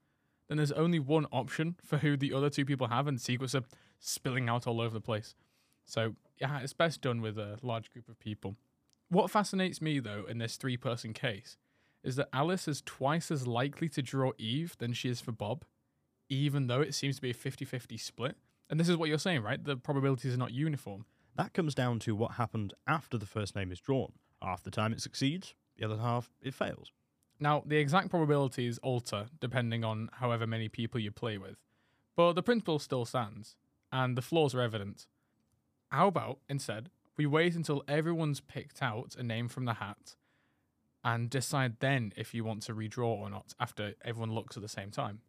then 0.48 0.58
there's 0.58 0.72
only 0.72 1.00
one 1.00 1.26
option 1.32 1.76
for 1.84 1.98
who 1.98 2.16
the 2.16 2.34
other 2.34 2.50
two 2.50 2.66
people 2.66 2.88
have, 2.88 3.08
and 3.08 3.20
secrets 3.20 3.56
are 3.56 3.64
spilling 4.00 4.48
out 4.50 4.68
all 4.68 4.82
over 4.82 4.94
the 4.94 5.02
place. 5.02 5.36
So, 5.86 6.16
yeah, 6.40 6.60
it's 6.60 6.74
best 6.74 7.02
done 7.02 7.22
with 7.22 7.38
a 7.38 7.58
large 7.62 7.92
group 7.92 8.10
of 8.10 8.20
people. 8.20 8.56
What 9.10 9.32
fascinates 9.32 9.82
me, 9.82 10.00
though, 10.00 10.26
in 10.28 10.38
this 10.38 10.58
three 10.58 10.78
person 10.78 11.14
case 11.14 11.58
is 12.04 12.16
that 12.18 12.30
Alice 12.32 12.68
is 12.68 12.82
twice 12.86 13.32
as 13.32 13.48
likely 13.48 13.90
to 13.90 14.02
draw 14.02 14.32
Eve 14.38 14.76
than 14.78 14.94
she 14.94 15.10
is 15.10 15.22
for 15.22 15.32
Bob, 15.32 15.66
even 16.30 16.68
though 16.68 16.82
it 16.82 16.94
seems 16.94 17.18
to 17.18 17.22
be 17.22 17.32
a 17.32 17.34
50 17.34 17.66
50 17.66 17.98
split. 17.98 18.36
And 18.70 18.80
this 18.80 18.90
is 18.90 18.98
what 18.98 19.10
you're 19.10 19.18
saying, 19.18 19.44
right? 19.44 19.64
The 19.64 19.78
probabilities 19.78 20.34
are 20.34 20.38
not 20.38 20.52
uniform. 20.52 21.06
That 21.36 21.54
comes 21.54 21.76
down 21.76 22.00
to 22.00 22.16
what 22.16 22.34
happened 22.34 22.74
after 22.86 23.18
the 23.18 23.26
first 23.26 23.56
name 23.56 23.72
is 23.72 23.80
drawn. 23.80 24.14
Half 24.42 24.64
the 24.64 24.72
time 24.72 24.92
it 24.94 25.02
succeeds, 25.02 25.56
the 25.78 25.86
other 25.86 25.98
half 25.98 26.32
it 26.42 26.54
fails. 26.54 26.92
Now, 27.40 27.64
the 27.66 27.78
exact 27.78 28.10
probabilities 28.10 28.80
alter 28.80 29.28
depending 29.40 29.84
on 29.84 30.10
however 30.14 30.48
many 30.48 30.70
people 30.70 31.00
you 31.00 31.12
play 31.12 31.38
with, 31.38 31.58
but 32.16 32.34
the 32.34 32.44
principle 32.44 32.80
still 32.80 33.06
stands, 33.06 33.56
and 33.92 34.18
the 34.18 34.22
flaws 34.22 34.56
are 34.56 34.62
evident. 34.62 35.06
How 35.90 36.08
about, 36.08 36.40
instead, 36.50 36.90
we 37.16 37.26
wait 37.26 37.56
until 37.56 37.84
everyone's 37.88 38.40
picked 38.40 38.82
out 38.82 39.16
a 39.18 39.24
name 39.24 39.48
from 39.48 39.66
the 39.66 39.76
hat, 39.76 40.16
and 41.04 41.30
decide 41.30 41.80
then 41.80 42.12
if 42.18 42.34
you 42.34 42.44
want 42.44 42.64
to 42.64 42.74
redraw 42.74 43.06
or 43.06 43.30
not 43.30 43.54
after 43.60 43.94
everyone 44.04 44.34
looks 44.34 44.58
at 44.58 44.64
the 44.64 44.70
same 44.70 44.92
time. 44.92 45.22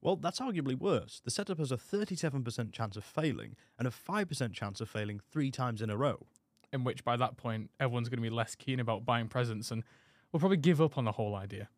Well, 0.00 0.16
that's 0.16 0.40
arguably 0.40 0.76
worse. 0.76 1.20
The 1.24 1.30
setup 1.30 1.58
has 1.58 1.70
a 1.70 1.76
37% 1.76 2.72
chance 2.72 2.96
of 2.96 3.04
failing 3.04 3.54
and 3.78 3.86
a 3.86 3.90
5% 3.90 4.52
chance 4.52 4.80
of 4.80 4.88
failing 4.88 5.20
three 5.32 5.50
times 5.50 5.80
in 5.80 5.90
a 5.90 5.96
row. 5.96 6.26
In 6.72 6.82
which, 6.82 7.04
by 7.04 7.16
that 7.18 7.36
point, 7.36 7.70
everyone's 7.78 8.08
going 8.08 8.16
to 8.16 8.28
be 8.28 8.34
less 8.34 8.54
keen 8.54 8.80
about 8.80 9.04
buying 9.04 9.28
presents 9.28 9.70
and 9.70 9.84
will 10.32 10.40
probably 10.40 10.56
give 10.56 10.80
up 10.80 10.96
on 10.96 11.04
the 11.04 11.12
whole 11.12 11.34
idea. 11.34 11.68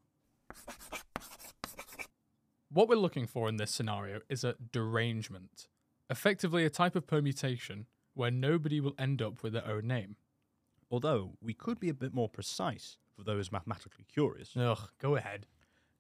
What 2.70 2.88
we're 2.88 2.96
looking 2.96 3.26
for 3.26 3.49
in 3.49 3.56
this 3.56 3.70
scenario 3.70 4.20
is 4.28 4.42
a 4.42 4.56
derangement, 4.73 5.68
effectively 6.11 6.64
a 6.64 6.70
type 6.70 6.96
of 6.96 7.06
permutation 7.06 7.87
where 8.14 8.30
nobody 8.30 8.80
will 8.80 8.94
end 8.99 9.20
up 9.23 9.42
with 9.42 9.52
their 9.52 9.66
own 9.66 9.87
name. 9.87 10.16
Although, 10.90 11.32
we 11.40 11.54
could 11.54 11.80
be 11.80 11.88
a 11.88 11.94
bit 11.94 12.14
more 12.14 12.28
precise 12.28 12.99
for 13.16 13.25
those 13.25 13.52
mathematically 13.52 14.04
curious. 14.12 14.56
Ugh, 14.56 14.90
go 15.00 15.16
ahead. 15.16 15.46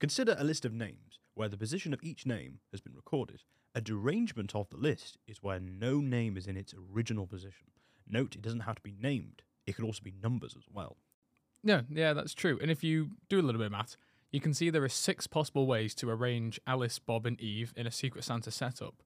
Consider 0.00 0.36
a 0.38 0.44
list 0.44 0.64
of 0.64 0.72
names 0.72 1.18
where 1.34 1.48
the 1.48 1.56
position 1.56 1.92
of 1.92 2.02
each 2.02 2.26
name 2.26 2.60
has 2.70 2.80
been 2.80 2.94
recorded. 2.94 3.42
A 3.74 3.80
derangement 3.80 4.54
of 4.54 4.68
the 4.70 4.76
list 4.76 5.18
is 5.26 5.42
where 5.42 5.58
no 5.58 6.00
name 6.00 6.36
is 6.36 6.46
in 6.46 6.56
its 6.56 6.74
original 6.92 7.26
position. 7.26 7.68
Note, 8.08 8.36
it 8.36 8.42
doesn't 8.42 8.60
have 8.60 8.76
to 8.76 8.82
be 8.82 8.94
named, 9.00 9.42
it 9.66 9.74
could 9.74 9.84
also 9.84 10.02
be 10.02 10.14
numbers 10.22 10.54
as 10.56 10.64
well. 10.72 10.96
Yeah, 11.64 11.80
yeah, 11.90 12.12
that's 12.12 12.34
true. 12.34 12.58
And 12.60 12.70
if 12.70 12.84
you 12.84 13.12
do 13.28 13.40
a 13.40 13.42
little 13.42 13.58
bit 13.58 13.66
of 13.66 13.72
math, 13.72 13.96
you 14.30 14.40
can 14.40 14.52
see 14.52 14.68
there 14.68 14.84
are 14.84 14.88
six 14.88 15.26
possible 15.26 15.66
ways 15.66 15.94
to 15.96 16.10
arrange 16.10 16.60
Alice, 16.66 16.98
Bob, 16.98 17.24
and 17.24 17.40
Eve 17.40 17.72
in 17.76 17.86
a 17.86 17.90
Secret 17.90 18.24
Santa 18.24 18.50
setup. 18.50 19.02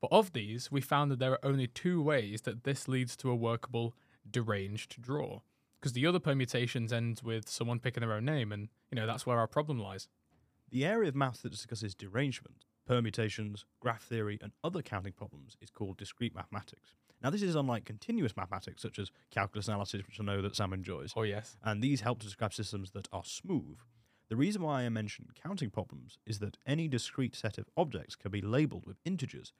But 0.00 0.12
of 0.12 0.32
these, 0.32 0.70
we 0.70 0.80
found 0.80 1.10
that 1.10 1.18
there 1.18 1.32
are 1.32 1.44
only 1.44 1.66
two 1.66 2.00
ways 2.00 2.42
that 2.42 2.64
this 2.64 2.88
leads 2.88 3.16
to 3.16 3.30
a 3.30 3.36
workable 3.36 3.94
deranged 4.28 5.02
draw. 5.02 5.40
Because 5.80 5.92
the 5.92 6.06
other 6.06 6.18
permutations 6.18 6.92
end 6.92 7.20
with 7.22 7.48
someone 7.48 7.78
picking 7.78 8.00
their 8.00 8.12
own 8.12 8.24
name, 8.24 8.52
and 8.52 8.68
you 8.90 8.96
know 8.96 9.06
that's 9.06 9.26
where 9.26 9.38
our 9.38 9.46
problem 9.46 9.78
lies. 9.78 10.08
The 10.70 10.84
area 10.84 11.08
of 11.08 11.14
math 11.14 11.42
that 11.42 11.50
discusses 11.50 11.94
derangement, 11.94 12.64
permutations, 12.86 13.64
graph 13.80 14.02
theory, 14.02 14.38
and 14.42 14.52
other 14.64 14.82
counting 14.82 15.12
problems 15.12 15.56
is 15.60 15.70
called 15.70 15.96
discrete 15.96 16.34
mathematics. 16.34 16.94
Now, 17.22 17.30
this 17.30 17.42
is 17.42 17.54
unlike 17.56 17.84
continuous 17.84 18.36
mathematics, 18.36 18.82
such 18.82 18.98
as 18.98 19.10
calculus 19.30 19.66
analysis, 19.68 20.02
which 20.06 20.20
I 20.20 20.24
know 20.24 20.40
that 20.42 20.54
Sam 20.56 20.72
enjoys, 20.72 21.12
Oh 21.16 21.22
yes. 21.22 21.56
and 21.64 21.82
these 21.82 22.02
help 22.02 22.20
to 22.20 22.26
describe 22.26 22.54
systems 22.54 22.92
that 22.92 23.08
are 23.12 23.24
smooth. 23.24 23.78
The 24.28 24.36
reason 24.36 24.62
why 24.62 24.82
I 24.82 24.88
mentioned 24.88 25.30
counting 25.42 25.70
problems 25.70 26.18
is 26.26 26.38
that 26.40 26.58
any 26.66 26.86
discrete 26.86 27.34
set 27.34 27.58
of 27.58 27.68
objects 27.76 28.14
can 28.14 28.30
be 28.30 28.40
labelled 28.42 28.86
with 28.86 28.98
integers, 29.04 29.52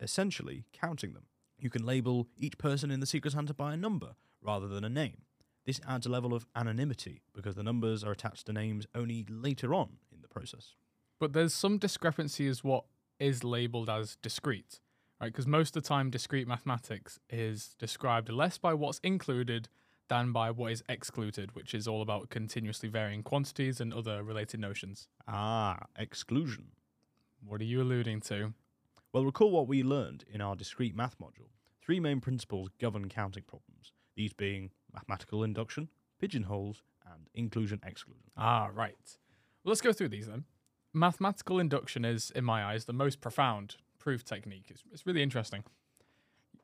essentially 0.00 0.64
counting 0.72 1.12
them. 1.12 1.24
You 1.58 1.70
can 1.70 1.84
label 1.84 2.28
each 2.36 2.58
person 2.58 2.90
in 2.90 3.00
the 3.00 3.06
Secret 3.06 3.32
Santa 3.32 3.54
by 3.54 3.74
a 3.74 3.76
number 3.76 4.14
rather 4.42 4.68
than 4.68 4.84
a 4.84 4.88
name. 4.88 5.22
This 5.66 5.80
adds 5.86 6.06
a 6.06 6.10
level 6.10 6.32
of 6.34 6.46
anonymity 6.56 7.22
because 7.34 7.54
the 7.54 7.62
numbers 7.62 8.02
are 8.04 8.12
attached 8.12 8.46
to 8.46 8.52
names 8.52 8.86
only 8.94 9.24
later 9.28 9.74
on 9.74 9.98
in 10.12 10.22
the 10.22 10.28
process. 10.28 10.74
But 11.20 11.32
there's 11.32 11.52
some 11.52 11.78
discrepancy 11.78 12.46
as 12.46 12.62
what 12.64 12.84
is 13.18 13.42
labeled 13.44 13.90
as 13.90 14.16
discrete, 14.22 14.80
right? 15.20 15.32
Because 15.32 15.46
most 15.46 15.76
of 15.76 15.82
the 15.82 15.88
time, 15.88 16.10
discrete 16.10 16.48
mathematics 16.48 17.18
is 17.30 17.74
described 17.78 18.28
less 18.28 18.58
by 18.58 18.74
what's 18.74 19.00
included 19.00 19.68
than 20.08 20.32
by 20.32 20.50
what 20.50 20.72
is 20.72 20.82
excluded, 20.88 21.54
which 21.54 21.74
is 21.74 21.86
all 21.86 22.02
about 22.02 22.30
continuously 22.30 22.88
varying 22.88 23.22
quantities 23.22 23.80
and 23.80 23.92
other 23.92 24.22
related 24.22 24.60
notions. 24.60 25.08
Ah, 25.26 25.86
exclusion. 25.96 26.68
What 27.44 27.60
are 27.60 27.64
you 27.64 27.82
alluding 27.82 28.20
to? 28.22 28.54
Well, 29.12 29.24
recall 29.24 29.50
what 29.50 29.68
we 29.68 29.82
learned 29.82 30.24
in 30.32 30.40
our 30.40 30.56
discrete 30.56 30.96
math 30.96 31.18
module. 31.18 31.50
Three 31.82 32.00
main 32.00 32.20
principles 32.20 32.70
govern 32.78 33.08
counting 33.08 33.44
problems, 33.44 33.92
these 34.16 34.32
being 34.32 34.70
mathematical 34.92 35.42
induction, 35.42 35.88
pigeonholes, 36.20 36.82
and 37.10 37.28
inclusion 37.34 37.80
exclusion. 37.84 38.30
Ah, 38.36 38.68
right. 38.72 38.96
Well, 39.64 39.70
let's 39.70 39.80
go 39.80 39.92
through 39.92 40.10
these 40.10 40.26
then. 40.26 40.44
Mathematical 40.92 41.58
induction 41.58 42.04
is, 42.04 42.30
in 42.34 42.44
my 42.44 42.64
eyes, 42.64 42.84
the 42.86 42.92
most 42.92 43.20
profound 43.20 43.76
proof 43.98 44.24
technique. 44.24 44.66
It's, 44.68 44.82
it's 44.92 45.06
really 45.06 45.22
interesting. 45.22 45.64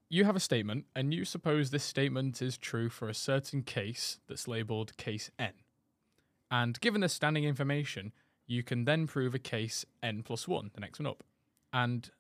You 0.09 0.25
have 0.25 0.37
a 0.37 0.41
statement, 0.41 0.85
and 0.95 1.12
you 1.12 1.25
suppose 1.25 1.71
this 1.71 1.85
statement 1.85 2.41
is 2.41 2.57
true 2.59 2.88
for 2.88 3.09
a 3.09 3.14
certain 3.14 3.62
case 3.62 4.21
that's 4.29 4.47
labeled 4.47 4.97
case 4.97 5.31
n. 5.38 5.53
And 6.50 6.81
given 6.81 7.00
the 7.00 7.09
standing 7.09 7.45
information, 7.45 8.12
you 8.47 8.62
can 8.62 8.85
then 8.85 9.07
prove 9.07 9.35
a 9.35 9.38
case 9.38 9.85
n 10.03 10.23
plus 10.23 10.47
1, 10.47 10.71
the 10.75 10.81
next 10.81 11.00
one 11.00 11.07
up. 11.07 11.25
And 11.73 12.11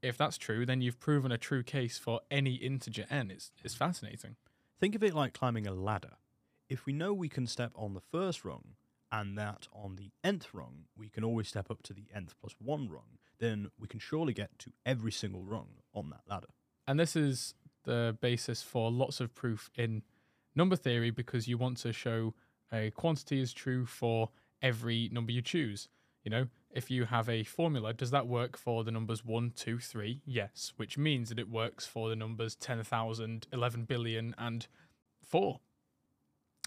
if 0.00 0.16
that's 0.16 0.38
true, 0.38 0.64
then 0.64 0.80
you've 0.80 1.00
proven 1.00 1.32
a 1.32 1.38
true 1.38 1.62
case 1.62 1.98
for 1.98 2.20
any 2.30 2.54
integer 2.54 3.06
n. 3.10 3.30
It's, 3.30 3.50
it's 3.62 3.74
fascinating. 3.74 4.36
Think 4.80 4.94
of 4.94 5.02
it 5.02 5.14
like 5.14 5.34
climbing 5.34 5.66
a 5.66 5.74
ladder. 5.74 6.14
If 6.68 6.86
we 6.86 6.92
know 6.92 7.12
we 7.12 7.28
can 7.28 7.46
step 7.46 7.72
on 7.76 7.94
the 7.94 8.00
first 8.00 8.44
rung, 8.44 8.76
and 9.12 9.36
that 9.36 9.68
on 9.74 9.96
the 9.96 10.10
nth 10.24 10.54
rung 10.54 10.86
we 10.96 11.10
can 11.10 11.22
always 11.22 11.46
step 11.46 11.70
up 11.70 11.82
to 11.82 11.92
the 11.92 12.06
nth 12.14 12.34
plus 12.40 12.54
one 12.58 12.88
rung, 12.88 13.18
then 13.38 13.70
we 13.78 13.88
can 13.88 14.00
surely 14.00 14.32
get 14.32 14.58
to 14.60 14.72
every 14.86 15.12
single 15.12 15.42
rung 15.42 15.68
on 15.94 16.10
that 16.10 16.22
ladder. 16.28 16.48
And 16.86 16.98
this 16.98 17.16
is 17.16 17.54
the 17.84 18.16
basis 18.20 18.62
for 18.62 18.90
lots 18.90 19.20
of 19.20 19.34
proof 19.34 19.70
in 19.76 20.02
number 20.54 20.76
theory 20.76 21.10
because 21.10 21.48
you 21.48 21.58
want 21.58 21.78
to 21.78 21.92
show 21.92 22.34
a 22.72 22.90
quantity 22.90 23.40
is 23.40 23.52
true 23.52 23.86
for 23.86 24.30
every 24.60 25.08
number 25.12 25.32
you 25.32 25.42
choose. 25.42 25.88
You 26.24 26.30
know, 26.30 26.46
if 26.70 26.90
you 26.90 27.04
have 27.06 27.28
a 27.28 27.42
formula, 27.42 27.92
does 27.92 28.12
that 28.12 28.26
work 28.28 28.56
for 28.56 28.84
the 28.84 28.90
numbers 28.92 29.24
1, 29.24 29.52
2, 29.56 29.78
3? 29.78 30.22
Yes, 30.24 30.72
which 30.76 30.96
means 30.96 31.28
that 31.28 31.38
it 31.38 31.50
works 31.50 31.86
for 31.86 32.08
the 32.08 32.16
numbers 32.16 32.54
10,000, 32.54 33.46
11 33.52 33.84
billion, 33.84 34.34
and 34.38 34.66
4. 35.20 35.58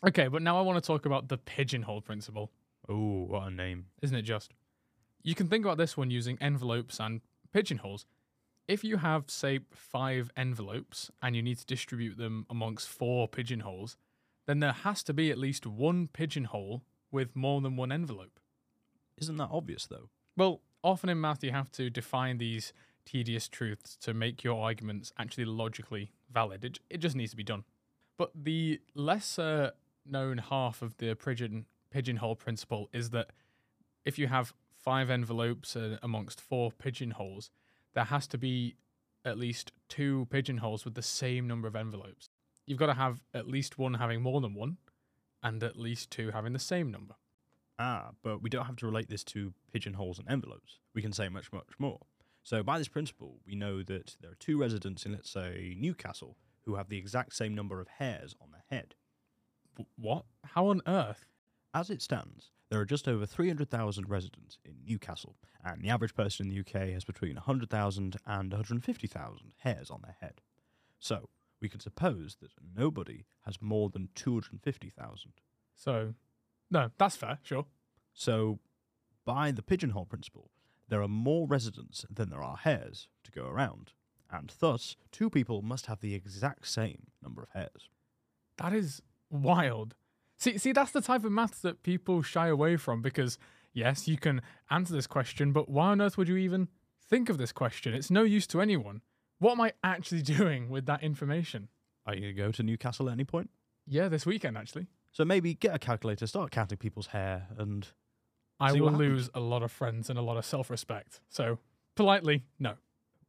Okay, 0.05 0.27
but 0.27 0.41
now 0.41 0.59
I 0.59 0.61
want 0.61 0.81
to 0.81 0.85
talk 0.85 1.05
about 1.05 1.29
the 1.29 1.37
pigeonhole 1.37 2.01
principle 2.01 2.51
Oh, 2.87 3.23
what 3.23 3.47
a 3.47 3.51
name. 3.51 3.87
isn't 4.01 4.15
it 4.15 4.23
just? 4.23 4.53
You 5.25 5.33
can 5.33 5.47
think 5.47 5.65
about 5.65 5.79
this 5.79 5.97
one 5.97 6.11
using 6.11 6.37
envelopes 6.39 6.99
and 6.99 7.19
pigeonholes. 7.51 8.05
If 8.67 8.83
you 8.83 8.97
have, 8.97 9.23
say, 9.27 9.61
five 9.73 10.29
envelopes 10.37 11.09
and 11.19 11.35
you 11.35 11.41
need 11.41 11.57
to 11.57 11.65
distribute 11.65 12.17
them 12.19 12.45
amongst 12.47 12.87
four 12.87 13.27
pigeonholes, 13.27 13.97
then 14.45 14.59
there 14.59 14.71
has 14.71 15.01
to 15.03 15.13
be 15.13 15.31
at 15.31 15.39
least 15.39 15.65
one 15.65 16.09
pigeonhole 16.13 16.83
with 17.11 17.35
more 17.35 17.59
than 17.59 17.75
one 17.75 17.91
envelope. 17.91 18.39
Isn't 19.17 19.37
that 19.37 19.49
obvious 19.51 19.87
though? 19.87 20.09
Well, 20.37 20.61
often 20.83 21.09
in 21.09 21.19
math, 21.19 21.43
you 21.43 21.51
have 21.51 21.71
to 21.71 21.89
define 21.89 22.37
these 22.37 22.71
tedious 23.03 23.47
truths 23.47 23.97
to 24.01 24.13
make 24.13 24.43
your 24.43 24.63
arguments 24.63 25.11
actually 25.17 25.45
logically 25.45 26.11
valid. 26.31 26.63
It, 26.63 26.79
it 26.91 26.97
just 26.97 27.15
needs 27.15 27.31
to 27.31 27.37
be 27.37 27.43
done. 27.43 27.63
But 28.19 28.29
the 28.35 28.79
lesser 28.93 29.71
known 30.05 30.37
half 30.37 30.83
of 30.83 30.97
the 30.97 31.15
pigeon, 31.15 31.65
pigeonhole 31.89 32.35
principle 32.35 32.89
is 32.93 33.09
that 33.09 33.31
if 34.05 34.19
you 34.19 34.27
have 34.27 34.53
five 34.85 35.09
envelopes 35.09 35.75
uh, 35.75 35.97
amongst 36.01 36.39
four 36.39 36.71
pigeonholes, 36.71 37.49
there 37.95 38.05
has 38.05 38.27
to 38.27 38.37
be 38.37 38.75
at 39.25 39.37
least 39.37 39.71
two 39.89 40.27
pigeonholes 40.29 40.85
with 40.85 40.93
the 40.93 41.01
same 41.01 41.47
number 41.47 41.67
of 41.67 41.75
envelopes. 41.75 42.29
You've 42.67 42.79
got 42.79 42.85
to 42.87 42.93
have 42.93 43.21
at 43.33 43.47
least 43.47 43.77
one 43.77 43.95
having 43.95 44.21
more 44.21 44.39
than 44.39 44.53
one, 44.53 44.77
and 45.43 45.61
at 45.63 45.77
least 45.77 46.11
two 46.11 46.31
having 46.31 46.53
the 46.53 46.59
same 46.59 46.91
number. 46.91 47.15
Ah, 47.77 48.11
but 48.23 48.41
we 48.41 48.49
don't 48.49 48.65
have 48.65 48.77
to 48.77 48.85
relate 48.85 49.09
this 49.09 49.23
to 49.25 49.53
pigeonholes 49.73 50.19
and 50.19 50.29
envelopes. 50.29 50.79
We 50.93 51.01
can 51.01 51.11
say 51.11 51.27
much, 51.29 51.51
much 51.51 51.73
more. 51.79 51.99
So, 52.43 52.61
by 52.63 52.77
this 52.77 52.87
principle, 52.87 53.39
we 53.45 53.55
know 53.55 53.81
that 53.83 54.15
there 54.21 54.31
are 54.31 54.35
two 54.39 54.57
residents 54.59 55.05
in, 55.05 55.11
let's 55.11 55.29
say, 55.31 55.75
Newcastle 55.79 56.37
who 56.61 56.75
have 56.75 56.89
the 56.89 56.97
exact 56.97 57.35
same 57.35 57.53
number 57.53 57.81
of 57.81 57.87
hairs 57.87 58.35
on 58.39 58.49
their 58.51 58.63
head. 58.69 58.95
W- 59.77 59.87
what? 59.97 60.25
How 60.43 60.67
on 60.67 60.81
earth? 60.87 61.25
As 61.73 61.89
it 61.89 62.01
stands, 62.01 62.51
there 62.69 62.79
are 62.79 62.85
just 62.85 63.07
over 63.07 63.25
300,000 63.25 64.09
residents 64.09 64.57
in 64.65 64.75
Newcastle, 64.85 65.35
and 65.63 65.81
the 65.81 65.89
average 65.89 66.15
person 66.15 66.47
in 66.47 66.53
the 66.53 66.59
UK 66.59 66.89
has 66.89 67.03
between 67.03 67.35
100,000 67.35 68.17
and 68.25 68.51
150,000 68.51 69.53
hairs 69.57 69.89
on 69.89 70.01
their 70.01 70.17
head. 70.19 70.41
So, 70.99 71.29
we 71.61 71.69
can 71.69 71.79
suppose 71.79 72.37
that 72.41 72.51
nobody 72.75 73.25
has 73.45 73.61
more 73.61 73.89
than 73.89 74.09
250,000. 74.15 75.33
So, 75.75 76.13
no, 76.71 76.89
that's 76.97 77.15
fair, 77.15 77.39
sure. 77.43 77.65
So, 78.13 78.59
by 79.25 79.51
the 79.51 79.61
pigeonhole 79.61 80.05
principle, 80.05 80.49
there 80.87 81.01
are 81.01 81.07
more 81.07 81.47
residents 81.47 82.05
than 82.09 82.29
there 82.29 82.43
are 82.43 82.57
hairs 82.57 83.07
to 83.23 83.31
go 83.31 83.47
around, 83.47 83.91
and 84.31 84.53
thus, 84.59 84.95
two 85.11 85.29
people 85.29 85.61
must 85.61 85.85
have 85.85 85.99
the 86.01 86.13
exact 86.13 86.67
same 86.67 87.07
number 87.21 87.41
of 87.41 87.49
hairs. 87.49 87.89
That 88.57 88.73
is 88.73 89.01
wild. 89.29 89.95
See, 90.37 90.57
see, 90.57 90.71
that's 90.71 90.91
the 90.91 91.01
type 91.01 91.23
of 91.23 91.31
maths 91.31 91.59
that 91.59 91.83
people 91.83 92.21
shy 92.21 92.47
away 92.47 92.77
from 92.77 93.01
because, 93.01 93.37
yes, 93.73 94.07
you 94.07 94.17
can 94.17 94.41
answer 94.69 94.93
this 94.93 95.07
question, 95.07 95.51
but 95.51 95.69
why 95.69 95.87
on 95.87 96.01
earth 96.01 96.17
would 96.17 96.27
you 96.27 96.37
even 96.37 96.67
think 97.09 97.29
of 97.29 97.37
this 97.37 97.51
question? 97.51 97.93
It's 97.93 98.11
no 98.11 98.23
use 98.23 98.47
to 98.47 98.61
anyone. 98.61 99.01
What 99.39 99.53
am 99.53 99.61
I 99.61 99.73
actually 99.83 100.21
doing 100.37 100.69
with 100.69 100.85
that 100.87 101.03
information? 101.03 101.69
Are 102.05 102.13
you 102.13 102.21
going 102.21 102.35
to 102.35 102.41
go 102.41 102.51
to 102.51 102.63
Newcastle 102.63 103.09
at 103.09 103.13
any 103.13 103.23
point? 103.23 103.49
Yeah, 103.87 104.09
this 104.09 104.25
weekend, 104.25 104.57
actually. 104.57 104.87
So 105.11 105.23
maybe 105.23 105.53
get 105.53 105.73
a 105.73 105.79
calculator, 105.79 106.27
start 106.27 106.51
counting 106.51 106.77
people's 106.77 107.07
hair, 107.07 107.47
and 107.57 107.87
I 108.59 108.73
will 108.73 108.91
lose 108.91 109.29
a 109.33 109.39
lot 109.39 109.63
of 109.63 109.71
friends 109.71 110.09
and 110.09 110.19
a 110.19 110.21
lot 110.21 110.37
of 110.37 110.45
self 110.45 110.69
respect. 110.69 111.21
So, 111.29 111.59
politely, 111.95 112.43
no. 112.59 112.73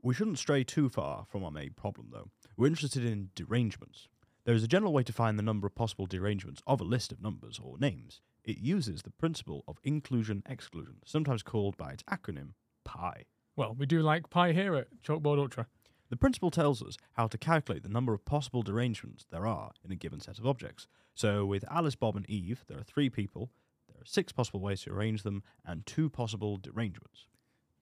We 0.03 0.15
shouldn't 0.15 0.39
stray 0.39 0.65
too 0.65 0.89
far 0.89 1.27
from 1.29 1.45
our 1.45 1.51
main 1.51 1.71
problem, 1.77 2.09
though. 2.13 2.31
We're 2.57 2.69
interested 2.69 3.05
in 3.05 3.31
derangements. 3.35 4.09
There 4.47 4.55
is 4.55 4.63
a 4.63 4.69
general 4.69 4.93
way 4.93 5.03
to 5.03 5.13
find 5.13 5.37
the 5.37 5.43
number 5.43 5.67
of 5.67 5.75
possible 5.75 6.07
derangements 6.07 6.63
of 6.69 6.81
a 6.81 6.85
list 6.85 7.11
of 7.11 7.21
numbers 7.21 7.59
or 7.61 7.79
names. 7.81 8.21
It 8.45 8.59
uses 8.59 9.03
the 9.03 9.11
principle 9.11 9.65
of 9.67 9.81
inclusion 9.83 10.45
exclusion, 10.49 10.99
sometimes 11.05 11.43
called 11.43 11.77
by 11.77 11.91
its 11.91 12.05
acronym 12.05 12.51
PIE. 12.85 13.25
Well, 13.57 13.75
we 13.77 13.87
do 13.87 14.03
like 14.03 14.31
pi 14.31 14.53
here 14.53 14.77
at 14.77 15.03
Chalkboard 15.03 15.41
Ultra. 15.41 15.67
The 16.11 16.17
principle 16.17 16.53
tells 16.53 16.81
us 16.81 16.97
how 17.15 17.27
to 17.27 17.37
calculate 17.37 17.83
the 17.83 17.89
number 17.89 18.15
of 18.15 18.25
possible 18.25 18.63
derangements 18.63 19.27
there 19.33 19.49
are 19.49 19.73
in 19.85 19.91
a 19.91 19.97
given 19.97 20.21
set 20.21 20.39
of 20.39 20.47
objects. 20.47 20.87
So, 21.13 21.45
with 21.45 21.65
Alice, 21.69 21.97
Bob, 21.97 22.15
and 22.15 22.31
Eve, 22.31 22.65
there 22.69 22.79
are 22.79 22.85
three 22.85 23.11
people, 23.11 23.51
there 23.89 24.01
are 24.01 24.07
six 24.07 24.31
possible 24.31 24.61
ways 24.61 24.83
to 24.83 24.93
arrange 24.93 25.25
them, 25.25 25.43
and 25.65 25.85
two 25.87 26.09
possible 26.09 26.57
derangements. 26.57 27.27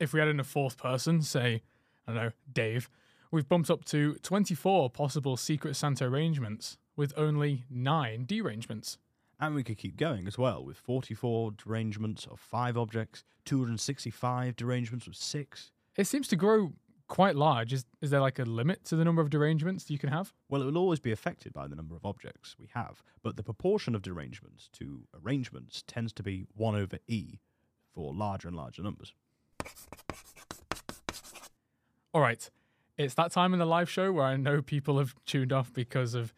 If 0.00 0.14
we 0.14 0.20
add 0.22 0.28
in 0.28 0.40
a 0.40 0.44
fourth 0.44 0.78
person, 0.78 1.20
say, 1.20 1.60
I 2.08 2.12
don't 2.14 2.22
know, 2.22 2.30
Dave, 2.50 2.88
we've 3.34 3.48
bumped 3.48 3.68
up 3.68 3.84
to 3.84 4.14
24 4.22 4.90
possible 4.90 5.36
Secret 5.36 5.74
Santa 5.74 6.04
arrangements 6.04 6.78
with 6.96 7.12
only 7.16 7.64
nine 7.68 8.24
derangements. 8.24 8.96
And 9.40 9.56
we 9.56 9.64
could 9.64 9.76
keep 9.76 9.96
going 9.96 10.28
as 10.28 10.38
well, 10.38 10.64
with 10.64 10.76
44 10.76 11.50
derangements 11.50 12.26
of 12.30 12.38
five 12.38 12.78
objects, 12.78 13.24
265 13.44 14.54
derangements 14.54 15.08
of 15.08 15.16
six. 15.16 15.72
It 15.96 16.06
seems 16.06 16.28
to 16.28 16.36
grow 16.36 16.74
quite 17.08 17.34
large. 17.34 17.72
Is, 17.72 17.84
is 18.00 18.10
there 18.10 18.20
like 18.20 18.38
a 18.38 18.44
limit 18.44 18.84
to 18.84 18.96
the 18.96 19.04
number 19.04 19.20
of 19.20 19.30
derangements 19.30 19.90
you 19.90 19.98
can 19.98 20.10
have? 20.10 20.32
Well, 20.48 20.62
it 20.62 20.66
will 20.66 20.78
always 20.78 21.00
be 21.00 21.10
affected 21.10 21.52
by 21.52 21.66
the 21.66 21.74
number 21.74 21.96
of 21.96 22.06
objects 22.06 22.54
we 22.56 22.70
have, 22.72 23.02
but 23.24 23.36
the 23.36 23.42
proportion 23.42 23.96
of 23.96 24.02
derangements 24.02 24.68
to 24.74 25.02
arrangements 25.24 25.82
tends 25.88 26.12
to 26.12 26.22
be 26.22 26.46
1 26.54 26.76
over 26.76 26.98
e 27.08 27.40
for 27.92 28.14
larger 28.14 28.46
and 28.46 28.56
larger 28.56 28.82
numbers. 28.82 29.12
All 32.12 32.20
right. 32.20 32.48
It's 32.96 33.14
that 33.14 33.32
time 33.32 33.52
in 33.52 33.58
the 33.58 33.66
live 33.66 33.90
show 33.90 34.12
where 34.12 34.24
I 34.24 34.36
know 34.36 34.62
people 34.62 34.98
have 34.98 35.14
tuned 35.26 35.52
off 35.52 35.72
because 35.72 36.14
of, 36.14 36.32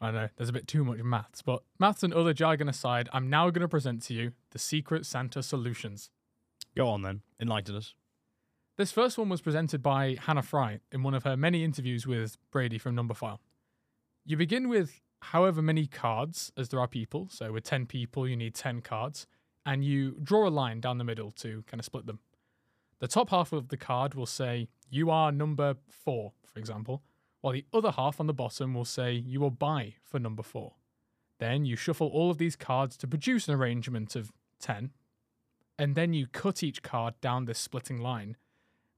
I 0.00 0.06
don't 0.06 0.14
know, 0.14 0.28
there's 0.36 0.48
a 0.48 0.52
bit 0.52 0.66
too 0.66 0.84
much 0.84 0.98
maths. 1.02 1.40
But 1.42 1.62
maths 1.78 2.02
and 2.02 2.12
other 2.12 2.32
jargon 2.32 2.68
aside, 2.68 3.08
I'm 3.12 3.30
now 3.30 3.50
going 3.50 3.62
to 3.62 3.68
present 3.68 4.02
to 4.04 4.14
you 4.14 4.32
the 4.50 4.58
Secret 4.58 5.06
Santa 5.06 5.42
solutions. 5.42 6.10
Go 6.76 6.88
on 6.88 7.02
then, 7.02 7.22
enlighten 7.40 7.76
us. 7.76 7.94
This 8.76 8.90
first 8.90 9.18
one 9.18 9.28
was 9.28 9.40
presented 9.40 9.82
by 9.82 10.16
Hannah 10.20 10.42
Fry 10.42 10.80
in 10.90 11.02
one 11.02 11.14
of 11.14 11.24
her 11.24 11.36
many 11.36 11.62
interviews 11.62 12.06
with 12.06 12.38
Brady 12.50 12.78
from 12.78 12.96
Numberphile. 12.96 13.38
You 14.24 14.36
begin 14.36 14.68
with 14.68 15.00
however 15.20 15.62
many 15.62 15.86
cards 15.86 16.50
as 16.56 16.70
there 16.70 16.80
are 16.80 16.88
people. 16.88 17.28
So 17.30 17.52
with 17.52 17.64
10 17.64 17.86
people, 17.86 18.26
you 18.26 18.36
need 18.36 18.54
10 18.54 18.80
cards. 18.80 19.26
And 19.66 19.84
you 19.84 20.16
draw 20.22 20.48
a 20.48 20.50
line 20.50 20.80
down 20.80 20.98
the 20.98 21.04
middle 21.04 21.30
to 21.32 21.62
kind 21.66 21.78
of 21.78 21.84
split 21.84 22.06
them. 22.06 22.20
The 23.00 23.08
top 23.08 23.30
half 23.30 23.52
of 23.52 23.68
the 23.68 23.76
card 23.76 24.14
will 24.14 24.26
say, 24.26 24.68
You 24.90 25.10
are 25.10 25.30
number 25.30 25.76
four, 25.88 26.32
for 26.44 26.58
example, 26.58 27.02
while 27.40 27.54
the 27.54 27.64
other 27.72 27.92
half 27.92 28.20
on 28.20 28.26
the 28.26 28.34
bottom 28.34 28.74
will 28.74 28.84
say, 28.84 29.12
You 29.12 29.40
will 29.40 29.50
buy 29.50 29.94
for 30.04 30.18
number 30.18 30.42
four. 30.42 30.74
Then 31.38 31.64
you 31.64 31.76
shuffle 31.76 32.08
all 32.08 32.30
of 32.30 32.38
these 32.38 32.56
cards 32.56 32.96
to 32.98 33.06
produce 33.06 33.48
an 33.48 33.54
arrangement 33.54 34.14
of 34.14 34.32
10. 34.60 34.90
And 35.78 35.94
then 35.94 36.12
you 36.12 36.26
cut 36.26 36.62
each 36.62 36.82
card 36.82 37.14
down 37.22 37.46
this 37.46 37.58
splitting 37.58 37.98
line 37.98 38.36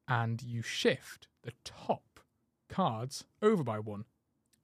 and 0.09 0.43
you 0.43 0.63
shift 0.63 1.29
the 1.43 1.53
top 1.65 2.21
cards 2.69 3.25
over 3.41 3.63
by 3.63 3.79
one. 3.79 4.05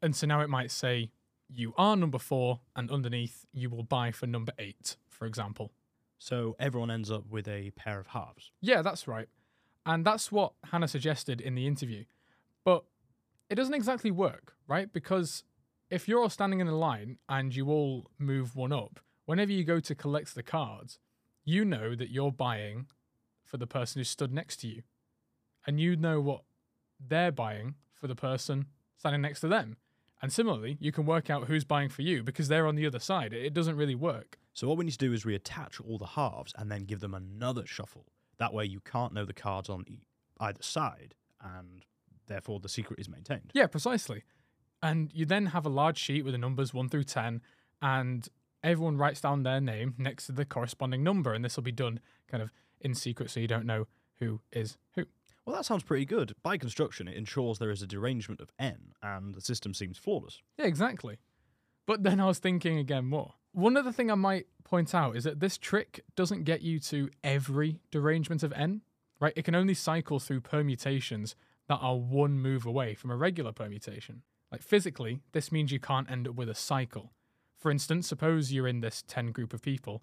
And 0.02 0.16
so 0.16 0.26
now 0.26 0.40
it 0.40 0.50
might 0.50 0.70
say, 0.70 1.11
You 1.49 1.75
are 1.76 1.97
number 1.97 2.18
four, 2.18 2.61
and 2.75 2.90
underneath, 2.90 3.44
you 3.52 3.70
will 3.70 3.85
buy 3.85 4.11
for 4.11 4.26
number 4.26 4.52
eight, 4.58 4.97
for 5.08 5.26
example. 5.26 5.73
So 6.18 6.56
everyone 6.58 6.90
ends 6.90 7.11
up 7.11 7.25
with 7.30 7.47
a 7.47 7.70
pair 7.76 8.00
of 8.00 8.08
halves. 8.08 8.50
Yeah, 8.61 8.82
that's 8.82 9.06
right. 9.06 9.28
And 9.88 10.04
that's 10.04 10.30
what 10.30 10.52
Hannah 10.71 10.87
suggested 10.87 11.40
in 11.40 11.54
the 11.54 11.66
interview. 11.66 12.04
But 12.62 12.85
it 13.49 13.54
doesn't 13.54 13.73
exactly 13.73 14.11
work, 14.11 14.52
right? 14.68 14.92
Because 14.92 15.45
if 15.88 16.07
you're 16.07 16.21
all 16.21 16.28
standing 16.28 16.61
in 16.61 16.68
a 16.68 16.76
line 16.76 17.16
and 17.26 17.57
you 17.57 17.71
all 17.71 18.11
move 18.18 18.54
one 18.54 18.71
up, 18.71 19.00
whenever 19.25 19.50
you 19.50 19.64
go 19.64 19.80
to 19.80 19.95
collect 19.95 20.35
the 20.35 20.42
cards, 20.42 20.99
you 21.42 21.64
know 21.64 21.95
that 21.95 22.11
you're 22.11 22.30
buying 22.30 22.85
for 23.42 23.57
the 23.57 23.66
person 23.66 23.99
who 23.99 24.04
stood 24.04 24.30
next 24.30 24.59
to 24.59 24.68
you. 24.68 24.83
And 25.66 25.80
you 25.80 25.97
know 25.97 26.21
what 26.21 26.42
they're 27.00 27.33
buying 27.33 27.76
for 27.95 28.09
the 28.09 28.14
person 28.14 28.66
standing 28.99 29.23
next 29.23 29.40
to 29.40 29.49
them. 29.49 29.78
And 30.21 30.30
similarly, 30.30 30.76
you 30.80 30.92
can 30.92 31.07
work 31.07 31.30
out 31.30 31.47
who's 31.47 31.64
buying 31.64 31.88
for 31.88 32.02
you 32.02 32.23
because 32.23 32.49
they're 32.49 32.66
on 32.66 32.75
the 32.75 32.87
other 32.87 32.99
side. 32.99 33.33
It 33.33 33.54
doesn't 33.54 33.76
really 33.76 33.94
work. 33.94 34.37
So 34.53 34.68
what 34.68 34.77
we 34.77 34.85
need 34.85 34.90
to 34.90 34.98
do 34.98 35.14
is 35.14 35.24
reattach 35.24 35.81
all 35.83 35.96
the 35.96 36.05
halves 36.05 36.53
and 36.59 36.70
then 36.70 36.85
give 36.85 37.01
them 37.01 37.14
another 37.14 37.64
shuffle. 37.64 38.05
That 38.38 38.53
way 38.55 38.64
you 38.64 38.81
can't 38.81 39.12
know 39.12 39.24
the 39.24 39.33
cards 39.33 39.68
on 39.68 39.85
e- 39.88 40.03
either 40.40 40.62
side, 40.62 41.14
and 41.42 41.85
therefore 42.27 42.61
the 42.61 42.68
secret 42.68 42.98
is 42.98 43.09
maintained. 43.09 43.51
Yeah, 43.55 43.66
precisely. 43.66 44.24
And 44.83 45.11
you 45.12 45.27
then 45.27 45.46
have 45.46 45.66
a 45.66 45.70
large 45.70 45.98
sheet 45.98 46.24
with 46.24 46.33
the 46.33 46.38
numbers 46.38 46.72
1 46.72 46.88
through 46.88 47.05
10, 47.05 47.40
and 47.83 48.29
everyone 48.62 48.96
writes 48.96 49.20
down 49.20 49.42
their 49.42 49.61
name 49.61 49.94
next 49.98 50.27
to 50.27 50.33
the 50.33 50.44
corresponding 50.44 51.03
number, 51.03 51.33
and 51.35 51.44
this 51.44 51.57
will 51.57 51.64
be 51.64 51.72
done 51.72 52.01
kind 52.29 52.42
of 52.42 52.53
in 52.81 52.94
secret 52.94 53.31
so 53.31 53.40
you 53.40 53.48
don't 53.48 53.66
know 53.66 53.87
who 54.20 54.40
is 54.53 54.77
who. 54.94 55.05
Well, 55.44 55.57
that 55.57 55.64
sounds 55.64 55.83
pretty 55.83 56.05
good. 56.05 56.35
By 56.42 56.59
construction, 56.59 57.09
it 57.09 57.16
ensures 57.16 57.59
there 57.59 57.70
is 57.70 57.83
a 57.83 57.87
derangement 57.87 58.40
of 58.40 58.51
n, 58.59 58.92
and 59.03 59.35
the 59.35 59.40
system 59.40 59.74
seems 59.74 59.96
flawless. 59.98 60.42
Yeah, 60.59 60.66
exactly. 60.66 61.18
But 61.87 62.03
then 62.03 62.20
I 62.20 62.27
was 62.27 62.38
thinking 62.38 62.79
again 62.79 63.07
more. 63.07 63.35
One 63.52 63.76
other 63.76 63.92
thing 63.92 64.11
I 64.11 64.14
might 64.14 64.46
point 64.64 64.94
out 64.94 65.16
is 65.16 65.24
that 65.24 65.40
this 65.40 65.58
trick 65.58 66.04
doesn't 66.14 66.44
get 66.44 66.62
you 66.62 66.78
to 66.80 67.11
every 67.24 67.80
derangement 67.90 68.42
of 68.42 68.52
n, 68.52 68.82
right? 69.20 69.32
It 69.37 69.44
can 69.44 69.54
only 69.54 69.74
cycle 69.74 70.18
through 70.18 70.42
permutations 70.42 71.34
that 71.68 71.78
are 71.80 71.96
one 71.96 72.38
move 72.38 72.66
away 72.66 72.94
from 72.94 73.11
a 73.11 73.16
regular 73.16 73.52
permutation. 73.52 74.22
Like 74.50 74.62
physically, 74.62 75.20
this 75.32 75.52
means 75.52 75.72
you 75.72 75.80
can't 75.80 76.11
end 76.11 76.28
up 76.28 76.34
with 76.34 76.48
a 76.48 76.54
cycle. 76.54 77.12
For 77.58 77.70
instance, 77.70 78.06
suppose 78.06 78.52
you're 78.52 78.68
in 78.68 78.80
this 78.80 79.02
10 79.06 79.32
group 79.32 79.52
of 79.52 79.62
people. 79.62 80.02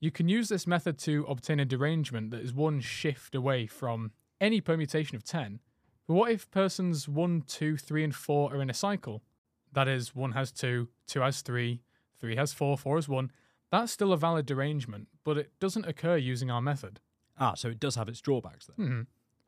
You 0.00 0.10
can 0.10 0.28
use 0.28 0.48
this 0.48 0.66
method 0.66 0.98
to 1.00 1.24
obtain 1.28 1.60
a 1.60 1.64
derangement 1.64 2.30
that 2.30 2.40
is 2.40 2.52
one 2.52 2.80
shift 2.80 3.34
away 3.34 3.66
from 3.66 4.12
any 4.40 4.60
permutation 4.60 5.16
of 5.16 5.24
10. 5.24 5.60
But 6.06 6.14
what 6.14 6.30
if 6.30 6.50
persons 6.50 7.08
1, 7.08 7.42
2, 7.46 7.76
3, 7.76 8.04
and 8.04 8.14
4 8.14 8.54
are 8.54 8.62
in 8.62 8.70
a 8.70 8.74
cycle? 8.74 9.22
That 9.72 9.88
is, 9.88 10.14
1 10.14 10.32
has 10.32 10.52
2, 10.52 10.88
2 11.06 11.20
has 11.20 11.42
3, 11.42 11.80
3 12.18 12.36
has 12.36 12.52
4, 12.52 12.76
4 12.78 12.96
has 12.96 13.08
1. 13.08 13.30
That's 13.70 13.92
still 13.92 14.12
a 14.12 14.16
valid 14.16 14.46
derangement, 14.46 15.08
but 15.24 15.36
it 15.38 15.50
doesn't 15.60 15.86
occur 15.86 16.16
using 16.16 16.50
our 16.50 16.62
method. 16.62 17.00
Ah, 17.38 17.54
so 17.54 17.68
it 17.68 17.80
does 17.80 17.96
have 17.96 18.08
its 18.08 18.20
drawbacks 18.20 18.66
then. 18.66 18.86
hmm 18.86 19.00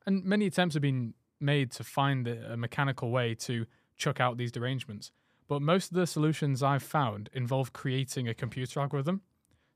And 0.06 0.24
many 0.24 0.46
attempts 0.46 0.74
have 0.74 0.82
been 0.82 1.14
made 1.40 1.70
to 1.72 1.84
find 1.84 2.26
a 2.28 2.52
a 2.52 2.56
mechanical 2.56 3.10
way 3.10 3.34
to 3.34 3.66
chuck 3.96 4.20
out 4.20 4.36
these 4.36 4.52
derangements. 4.52 5.10
But 5.48 5.62
most 5.62 5.90
of 5.90 5.96
the 5.96 6.06
solutions 6.06 6.62
I've 6.62 6.82
found 6.82 7.30
involve 7.32 7.72
creating 7.72 8.28
a 8.28 8.34
computer 8.34 8.80
algorithm. 8.80 9.22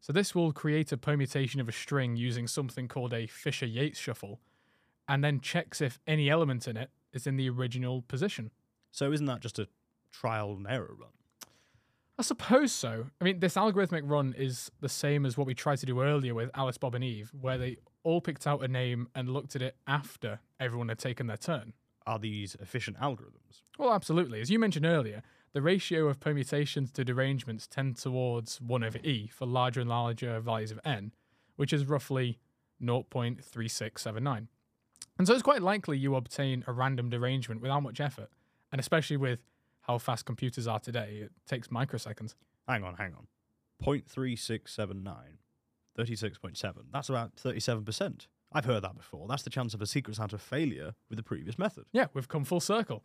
So 0.01 0.13
this 0.13 0.35
will 0.35 0.53
create 0.53 0.93
a 0.93 0.97
permutation 0.97 1.61
of 1.61 1.69
a 1.69 1.73
string 1.73 2.17
using 2.17 2.49
something 2.49 2.89
called 2.89 3.15
a 3.15 3.27
Fisher 3.27 3.67
Yates 3.67 3.99
shuffle, 3.99 4.41
and 5.09 5.23
then 5.23 5.41
checks 5.41 5.81
if 5.81 6.01
any 6.07 6.29
element 6.29 6.67
in 6.69 6.77
it 6.77 6.91
is 7.13 7.27
in 7.27 7.37
the 7.37 7.49
original 7.49 8.03
position. 8.03 8.51
So 8.91 9.13
isn't 9.13 9.27
that 9.27 9.41
just 9.41 9.59
a 9.59 9.69
trial 10.11 10.53
and 10.57 10.67
error 10.67 10.95
run? 10.99 11.11
I 12.23 12.25
suppose 12.25 12.71
so. 12.71 13.07
I 13.21 13.25
mean, 13.25 13.41
this 13.41 13.55
algorithmic 13.55 14.03
run 14.05 14.33
is 14.39 14.71
the 14.79 14.89
same 14.89 15.27
as 15.27 15.37
what 15.37 15.45
we 15.45 15.55
tried 15.55 15.79
to 15.79 15.87
do 15.87 16.03
earlier 16.03 16.37
with 16.37 16.53
Alice, 16.55 16.79
Bob, 16.79 16.95
and 16.95 17.03
Eve, 17.03 17.33
where 17.41 17.59
they 17.59 17.79
all 18.05 18.21
picked 18.21 18.47
out 18.47 18.63
a 18.63 18.69
name 18.69 19.09
and 19.17 19.29
looked 19.29 19.57
at 19.57 19.63
it 19.63 19.75
after 19.89 20.39
everyone 20.61 20.89
had 20.89 21.01
taken 21.01 21.27
their 21.27 21.37
turn. 21.37 21.73
Are 22.07 22.21
these 22.21 22.55
efficient 22.61 22.97
algorithms? 23.01 23.63
Well, 23.77 23.93
absolutely. 23.93 24.41
As 24.41 24.53
you 24.53 24.61
mentioned 24.61 24.87
earlier, 24.87 25.25
the 25.53 25.63
ratio 25.63 26.07
of 26.07 26.21
permutations 26.21 26.93
to 26.93 27.05
derangements 27.05 27.67
tend 27.67 27.97
towards 27.97 28.61
1 28.61 28.85
over 28.85 28.99
e 28.99 29.27
for 29.27 29.45
larger 29.45 29.81
and 29.81 29.91
larger 29.91 30.39
values 30.39 30.71
of 30.71 30.79
n, 30.85 31.11
which 31.57 31.73
is 31.73 31.87
roughly 31.87 32.39
0.3679. 32.81 34.47
And 35.19 35.27
so 35.27 35.35
it's 35.35 35.43
quite 35.43 35.61
likely 35.61 35.99
you 35.99 36.15
obtain 36.15 36.63
a 36.69 36.73
random 36.73 37.11
derangement 37.11 37.61
without 37.61 37.83
much 37.83 37.99
effort, 38.01 38.31
and 38.71 38.81
especially 38.81 39.17
with 39.17 39.41
how 39.83 39.99
fast 39.99 40.25
computers 40.25 40.67
are 40.67 40.79
today, 40.79 41.21
it 41.25 41.33
takes 41.47 41.69
microseconds. 41.69 42.35
Hang 42.69 42.85
on, 42.85 42.95
hang 42.95 43.15
on. 43.15 43.27
0.3679, 43.85 45.05
36.7. 45.99 46.73
That's 46.93 47.09
about 47.09 47.37
37%. 47.37 48.27
I've 48.53 48.65
heard 48.65 48.83
that 48.85 48.97
before. 48.97 49.27
That's 49.29 49.43
the 49.43 49.51
chance 49.51 49.75
of 49.75 49.81
a 49.83 49.87
Secret 49.87 50.17
Santa 50.17 50.39
failure 50.39 50.95
with 51.09 51.17
the 51.17 51.23
previous 51.23 51.59
method. 51.59 51.85
Yeah, 51.93 52.07
we've 52.15 52.29
come 52.29 52.45
full 52.45 52.61
circle. 52.61 53.03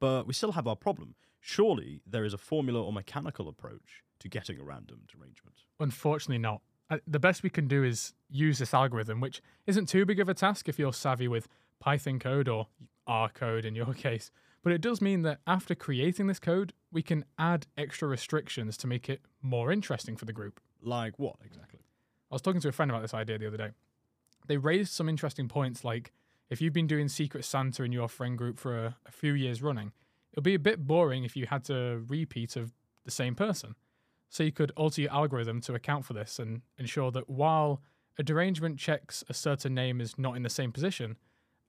But 0.00 0.26
we 0.26 0.32
still 0.34 0.52
have 0.52 0.66
our 0.66 0.76
problem. 0.76 1.14
Surely 1.40 2.02
there 2.06 2.24
is 2.24 2.34
a 2.34 2.38
formula 2.38 2.82
or 2.82 2.92
mechanical 2.92 3.48
approach 3.48 4.02
to 4.18 4.28
getting 4.28 4.58
a 4.58 4.64
random 4.64 5.00
derangement. 5.12 5.56
Unfortunately, 5.80 6.38
not. 6.38 6.62
Uh, 6.90 6.98
The 7.06 7.18
best 7.20 7.42
we 7.42 7.50
can 7.50 7.68
do 7.68 7.84
is 7.84 8.12
use 8.28 8.58
this 8.58 8.74
algorithm, 8.74 9.20
which 9.20 9.40
isn't 9.66 9.86
too 9.88 10.04
big 10.04 10.20
of 10.20 10.28
a 10.28 10.34
task 10.34 10.68
if 10.68 10.78
you're 10.78 10.92
savvy 10.92 11.28
with 11.28 11.48
Python 11.80 12.18
code 12.18 12.48
or 12.48 12.66
R 13.06 13.28
code 13.28 13.64
in 13.64 13.74
your 13.74 13.94
case. 14.06 14.30
But 14.66 14.72
it 14.72 14.80
does 14.80 15.00
mean 15.00 15.22
that 15.22 15.38
after 15.46 15.76
creating 15.76 16.26
this 16.26 16.40
code, 16.40 16.72
we 16.90 17.00
can 17.00 17.24
add 17.38 17.68
extra 17.78 18.08
restrictions 18.08 18.76
to 18.78 18.88
make 18.88 19.08
it 19.08 19.20
more 19.40 19.70
interesting 19.70 20.16
for 20.16 20.24
the 20.24 20.32
group. 20.32 20.58
Like 20.82 21.20
what 21.20 21.36
exactly? 21.44 21.78
I 22.32 22.34
was 22.34 22.42
talking 22.42 22.60
to 22.60 22.68
a 22.70 22.72
friend 22.72 22.90
about 22.90 23.02
this 23.02 23.14
idea 23.14 23.38
the 23.38 23.46
other 23.46 23.56
day. 23.56 23.70
They 24.48 24.56
raised 24.56 24.92
some 24.92 25.08
interesting 25.08 25.46
points 25.46 25.84
like 25.84 26.10
if 26.50 26.60
you've 26.60 26.72
been 26.72 26.88
doing 26.88 27.06
Secret 27.06 27.44
Santa 27.44 27.84
in 27.84 27.92
your 27.92 28.08
friend 28.08 28.36
group 28.36 28.58
for 28.58 28.76
a, 28.76 28.96
a 29.06 29.12
few 29.12 29.34
years 29.34 29.62
running, 29.62 29.92
it'll 30.32 30.42
be 30.42 30.54
a 30.54 30.58
bit 30.58 30.84
boring 30.84 31.22
if 31.22 31.36
you 31.36 31.46
had 31.46 31.62
to 31.66 32.02
repeat 32.08 32.56
of 32.56 32.72
the 33.04 33.12
same 33.12 33.36
person. 33.36 33.76
So 34.30 34.42
you 34.42 34.50
could 34.50 34.72
alter 34.74 35.00
your 35.00 35.12
algorithm 35.12 35.60
to 35.60 35.74
account 35.74 36.04
for 36.04 36.12
this 36.12 36.40
and 36.40 36.62
ensure 36.76 37.12
that 37.12 37.30
while 37.30 37.82
a 38.18 38.24
derangement 38.24 38.80
checks 38.80 39.22
a 39.28 39.32
certain 39.32 39.74
name 39.74 40.00
is 40.00 40.18
not 40.18 40.36
in 40.36 40.42
the 40.42 40.50
same 40.50 40.72
position, 40.72 41.18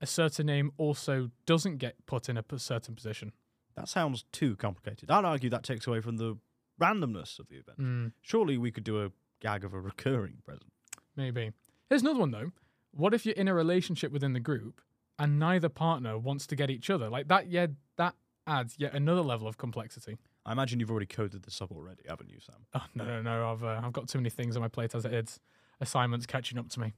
a 0.00 0.06
certain 0.06 0.46
name 0.46 0.70
also 0.76 1.30
doesn't 1.46 1.78
get 1.78 1.94
put 2.06 2.28
in 2.28 2.36
a 2.36 2.44
certain 2.58 2.94
position. 2.94 3.32
That 3.76 3.88
sounds 3.88 4.24
too 4.32 4.56
complicated. 4.56 5.10
I'd 5.10 5.24
argue 5.24 5.50
that 5.50 5.62
takes 5.62 5.86
away 5.86 6.00
from 6.00 6.16
the 6.16 6.36
randomness 6.80 7.38
of 7.38 7.48
the 7.48 7.56
event. 7.56 7.78
Mm, 7.78 8.12
Surely 8.22 8.58
we 8.58 8.70
could 8.70 8.84
do 8.84 9.04
a 9.04 9.10
gag 9.40 9.64
of 9.64 9.72
a 9.74 9.80
recurring 9.80 10.38
present. 10.44 10.72
maybe. 11.16 11.52
Here's 11.88 12.02
another 12.02 12.20
one 12.20 12.30
though. 12.30 12.52
What 12.92 13.14
if 13.14 13.24
you're 13.26 13.34
in 13.34 13.48
a 13.48 13.54
relationship 13.54 14.10
within 14.12 14.32
the 14.32 14.40
group 14.40 14.80
and 15.18 15.38
neither 15.38 15.68
partner 15.68 16.18
wants 16.18 16.46
to 16.48 16.56
get 16.56 16.70
each 16.70 16.90
other? 16.90 17.08
Like 17.08 17.28
that, 17.28 17.48
yeah, 17.48 17.66
that 17.96 18.14
adds 18.46 18.74
yet 18.78 18.94
another 18.94 19.20
level 19.22 19.46
of 19.46 19.58
complexity. 19.58 20.16
I 20.46 20.52
imagine 20.52 20.80
you've 20.80 20.90
already 20.90 21.06
coded 21.06 21.42
this 21.42 21.60
up 21.60 21.70
already, 21.70 22.02
haven't 22.08 22.30
you, 22.30 22.38
Sam? 22.40 22.56
Oh 22.74 22.84
no, 22.94 23.04
no, 23.04 23.22
no! 23.22 23.52
I've 23.52 23.62
uh, 23.64 23.80
I've 23.84 23.92
got 23.92 24.08
too 24.08 24.18
many 24.18 24.30
things 24.30 24.56
on 24.56 24.62
my 24.62 24.68
plate 24.68 24.94
as 24.94 25.04
it 25.04 25.12
is. 25.12 25.38
Assignments 25.80 26.24
catching 26.26 26.58
up 26.58 26.68
to 26.70 26.80
me. 26.80 26.94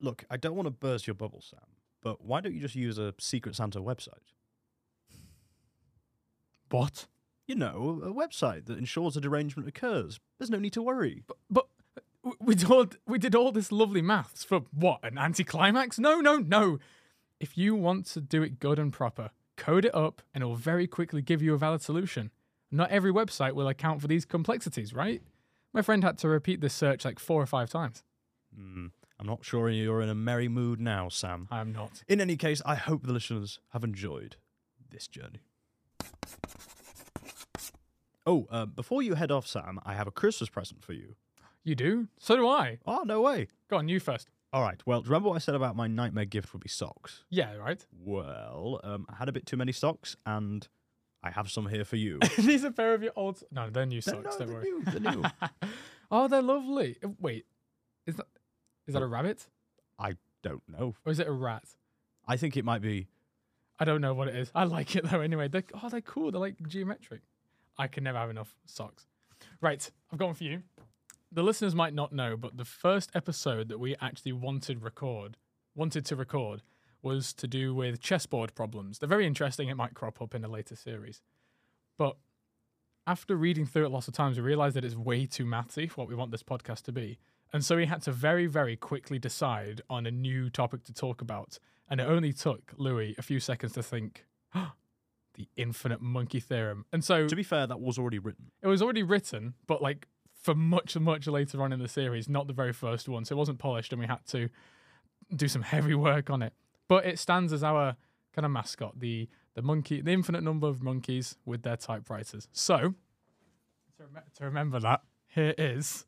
Look, 0.00 0.24
I 0.30 0.36
don't 0.38 0.54
want 0.56 0.66
to 0.66 0.70
burst 0.70 1.06
your 1.06 1.14
bubble, 1.14 1.42
Sam, 1.42 1.60
but 2.02 2.24
why 2.24 2.40
don't 2.40 2.54
you 2.54 2.60
just 2.60 2.74
use 2.74 2.98
a 2.98 3.14
Secret 3.18 3.56
Santa 3.56 3.80
website? 3.80 4.32
What? 6.70 7.06
You 7.46 7.54
know, 7.54 8.02
a 8.04 8.12
website 8.12 8.66
that 8.66 8.78
ensures 8.78 9.16
a 9.16 9.20
derangement 9.20 9.68
occurs. 9.68 10.20
There's 10.38 10.50
no 10.50 10.58
need 10.58 10.74
to 10.74 10.82
worry. 10.82 11.22
But 11.26 11.66
w- 12.22 12.36
we 12.40 12.54
did 12.54 12.70
all, 12.70 12.86
we 13.06 13.18
did 13.18 13.34
all 13.34 13.52
this 13.52 13.72
lovely 13.72 14.02
maths 14.02 14.44
for 14.44 14.62
what? 14.72 15.00
An 15.02 15.16
anticlimax? 15.16 15.98
No, 15.98 16.20
no, 16.20 16.36
no. 16.36 16.78
If 17.40 17.56
you 17.56 17.74
want 17.74 18.06
to 18.06 18.20
do 18.20 18.42
it 18.42 18.60
good 18.60 18.78
and 18.78 18.92
proper, 18.92 19.30
code 19.56 19.86
it 19.86 19.94
up, 19.94 20.20
and 20.34 20.42
it 20.42 20.46
will 20.46 20.56
very 20.56 20.86
quickly 20.86 21.22
give 21.22 21.40
you 21.40 21.54
a 21.54 21.58
valid 21.58 21.80
solution. 21.80 22.30
Not 22.70 22.90
every 22.90 23.12
website 23.12 23.52
will 23.52 23.68
account 23.68 24.02
for 24.02 24.08
these 24.08 24.26
complexities, 24.26 24.92
right? 24.92 25.22
My 25.72 25.80
friend 25.80 26.04
had 26.04 26.18
to 26.18 26.28
repeat 26.28 26.60
this 26.60 26.74
search 26.74 27.04
like 27.04 27.18
four 27.18 27.40
or 27.40 27.46
five 27.46 27.70
times. 27.70 28.02
Hmm, 28.54 28.88
I'm 29.20 29.26
not 29.26 29.44
sure 29.44 29.68
you're 29.68 30.00
in 30.00 30.08
a 30.08 30.14
merry 30.14 30.48
mood 30.48 30.80
now, 30.80 31.08
Sam. 31.08 31.48
I 31.50 31.60
am 31.60 31.72
not. 31.72 32.02
In 32.06 32.20
any 32.20 32.36
case, 32.36 32.62
I 32.64 32.76
hope 32.76 33.02
the 33.04 33.12
listeners 33.12 33.58
have 33.72 33.82
enjoyed 33.82 34.36
this 34.90 35.08
journey. 35.08 35.40
Oh, 38.26 38.46
uh, 38.50 38.66
before 38.66 39.02
you 39.02 39.14
head 39.14 39.30
off, 39.30 39.46
Sam, 39.46 39.80
I 39.84 39.94
have 39.94 40.06
a 40.06 40.10
Christmas 40.10 40.50
present 40.50 40.82
for 40.84 40.92
you. 40.92 41.16
You 41.64 41.74
do? 41.74 42.08
So 42.18 42.36
do 42.36 42.46
I. 42.46 42.78
Oh, 42.86 43.02
no 43.04 43.20
way. 43.22 43.48
Go 43.68 43.78
on, 43.78 43.88
you 43.88 44.00
first. 44.00 44.28
All 44.52 44.62
right. 44.62 44.80
Well, 44.86 45.02
remember 45.02 45.30
what 45.30 45.34
I 45.36 45.38
said 45.38 45.54
about 45.54 45.76
my 45.76 45.86
nightmare 45.86 46.24
gift 46.24 46.52
would 46.52 46.62
be 46.62 46.68
socks? 46.68 47.24
Yeah, 47.30 47.54
right. 47.56 47.84
Well, 48.04 48.80
um, 48.84 49.06
I 49.10 49.16
had 49.16 49.28
a 49.28 49.32
bit 49.32 49.46
too 49.46 49.56
many 49.56 49.72
socks, 49.72 50.16
and 50.26 50.66
I 51.22 51.30
have 51.30 51.50
some 51.50 51.66
here 51.68 51.84
for 51.84 51.96
you. 51.96 52.18
These 52.38 52.64
are 52.64 52.68
a 52.68 52.72
pair 52.72 52.94
of 52.94 53.02
your 53.02 53.12
old. 53.16 53.42
No, 53.50 53.68
they're 53.70 53.84
new 53.86 53.96
No, 53.96 54.00
socks. 54.00 54.24
no, 54.24 54.30
don't 54.38 54.46
they're 54.46 54.56
worry. 54.56 54.64
new, 54.70 54.82
they're 55.00 55.12
new. 55.14 55.24
oh, 56.10 56.28
they're 56.28 56.42
lovely. 56.42 56.96
Wait, 57.20 57.46
is 58.06 58.16
that 58.16 58.26
is 58.88 58.94
that 58.94 59.02
a 59.02 59.06
rabbit 59.06 59.46
I 59.98 60.16
Don't 60.42 60.62
know. 60.68 60.94
or 61.04 61.12
is 61.12 61.18
it 61.20 61.26
a 61.28 61.32
rat? 61.32 61.64
I 62.26 62.36
think 62.36 62.56
it 62.56 62.64
might 62.64 62.82
be. 62.82 63.08
I 63.78 63.84
don't 63.84 64.00
know 64.00 64.14
what 64.14 64.28
it 64.28 64.34
is. 64.36 64.50
I 64.54 64.64
like 64.64 64.96
it 64.96 65.04
though. 65.08 65.20
Anyway, 65.20 65.48
they're 65.48 65.62
oh 65.82 65.88
they're 65.88 66.00
cool. 66.00 66.30
They're 66.32 66.40
like 66.40 66.56
geometric. 66.66 67.20
I 67.78 67.86
can 67.86 68.02
never 68.04 68.18
have 68.18 68.30
enough 68.30 68.56
socks. 68.66 69.06
Right, 69.60 69.88
I've 70.12 70.18
gone 70.18 70.34
for 70.34 70.44
you. 70.44 70.62
The 71.30 71.42
listeners 71.42 71.74
might 71.74 71.94
not 71.94 72.12
know, 72.12 72.36
but 72.36 72.56
the 72.56 72.64
first 72.64 73.10
episode 73.14 73.68
that 73.68 73.78
we 73.78 73.94
actually 74.00 74.32
wanted 74.32 74.82
record 74.82 75.36
wanted 75.76 76.04
to 76.06 76.16
record 76.16 76.62
was 77.02 77.32
to 77.34 77.46
do 77.46 77.72
with 77.74 78.00
chessboard 78.00 78.54
problems. 78.54 78.98
They're 78.98 79.08
very 79.08 79.26
interesting. 79.26 79.68
It 79.68 79.76
might 79.76 79.94
crop 79.94 80.20
up 80.20 80.34
in 80.34 80.44
a 80.44 80.48
later 80.48 80.74
series, 80.74 81.22
but 81.96 82.16
after 83.06 83.36
reading 83.36 83.64
through 83.64 83.86
it 83.86 83.90
lots 83.90 84.08
of 84.08 84.14
times, 84.14 84.36
we 84.36 84.42
realized 84.42 84.74
that 84.76 84.84
it's 84.84 84.96
way 84.96 85.24
too 85.26 85.44
mathy 85.44 85.88
for 85.88 86.02
what 86.02 86.08
we 86.08 86.14
want 86.14 86.30
this 86.30 86.42
podcast 86.42 86.82
to 86.82 86.92
be. 86.92 87.18
And 87.52 87.64
so 87.64 87.76
we 87.76 87.86
had 87.86 88.02
to 88.02 88.12
very, 88.12 88.46
very 88.46 88.76
quickly 88.76 89.18
decide 89.18 89.80
on 89.88 90.06
a 90.06 90.10
new 90.10 90.50
topic 90.50 90.84
to 90.84 90.92
talk 90.92 91.20
about. 91.22 91.58
And 91.90 92.00
it 92.00 92.04
only 92.04 92.32
took 92.32 92.72
Louie 92.76 93.14
a 93.18 93.22
few 93.22 93.40
seconds 93.40 93.72
to 93.72 93.82
think, 93.82 94.26
the 95.34 95.48
infinite 95.56 96.02
monkey 96.02 96.40
theorem. 96.40 96.84
And 96.92 97.02
so 97.04 97.26
To 97.28 97.36
be 97.36 97.42
fair, 97.42 97.66
that 97.66 97.80
was 97.80 97.98
already 97.98 98.18
written. 98.18 98.50
it 98.62 98.66
was 98.66 98.82
already 98.82 99.02
written, 99.02 99.54
but 99.66 99.80
like 99.80 100.06
for 100.42 100.54
much, 100.54 100.96
much 100.98 101.26
later 101.26 101.62
on 101.62 101.72
in 101.72 101.78
the 101.80 101.88
series, 101.88 102.28
not 102.28 102.46
the 102.48 102.52
very 102.52 102.72
first 102.72 103.08
one. 103.08 103.24
So 103.24 103.34
it 103.34 103.38
wasn't 103.38 103.58
polished 103.58 103.92
and 103.92 104.00
we 104.00 104.06
had 104.06 104.24
to 104.28 104.48
do 105.34 105.48
some 105.48 105.62
heavy 105.62 105.94
work 105.94 106.28
on 106.30 106.42
it. 106.42 106.52
But 106.88 107.06
it 107.06 107.18
stands 107.18 107.52
as 107.52 107.62
our 107.62 107.96
kind 108.34 108.44
of 108.46 108.50
mascot, 108.52 108.98
the 109.00 109.28
the 109.54 109.62
monkey, 109.62 110.00
the 110.00 110.12
infinite 110.12 110.42
number 110.44 110.68
of 110.68 110.82
monkeys 110.82 111.36
with 111.44 111.62
their 111.62 111.76
typewriters. 111.76 112.46
So 112.52 112.76
to, 113.96 114.04
rem- 114.12 114.22
to 114.38 114.44
remember 114.44 114.78
that, 114.80 115.02
here 115.26 115.54
is 115.58 116.06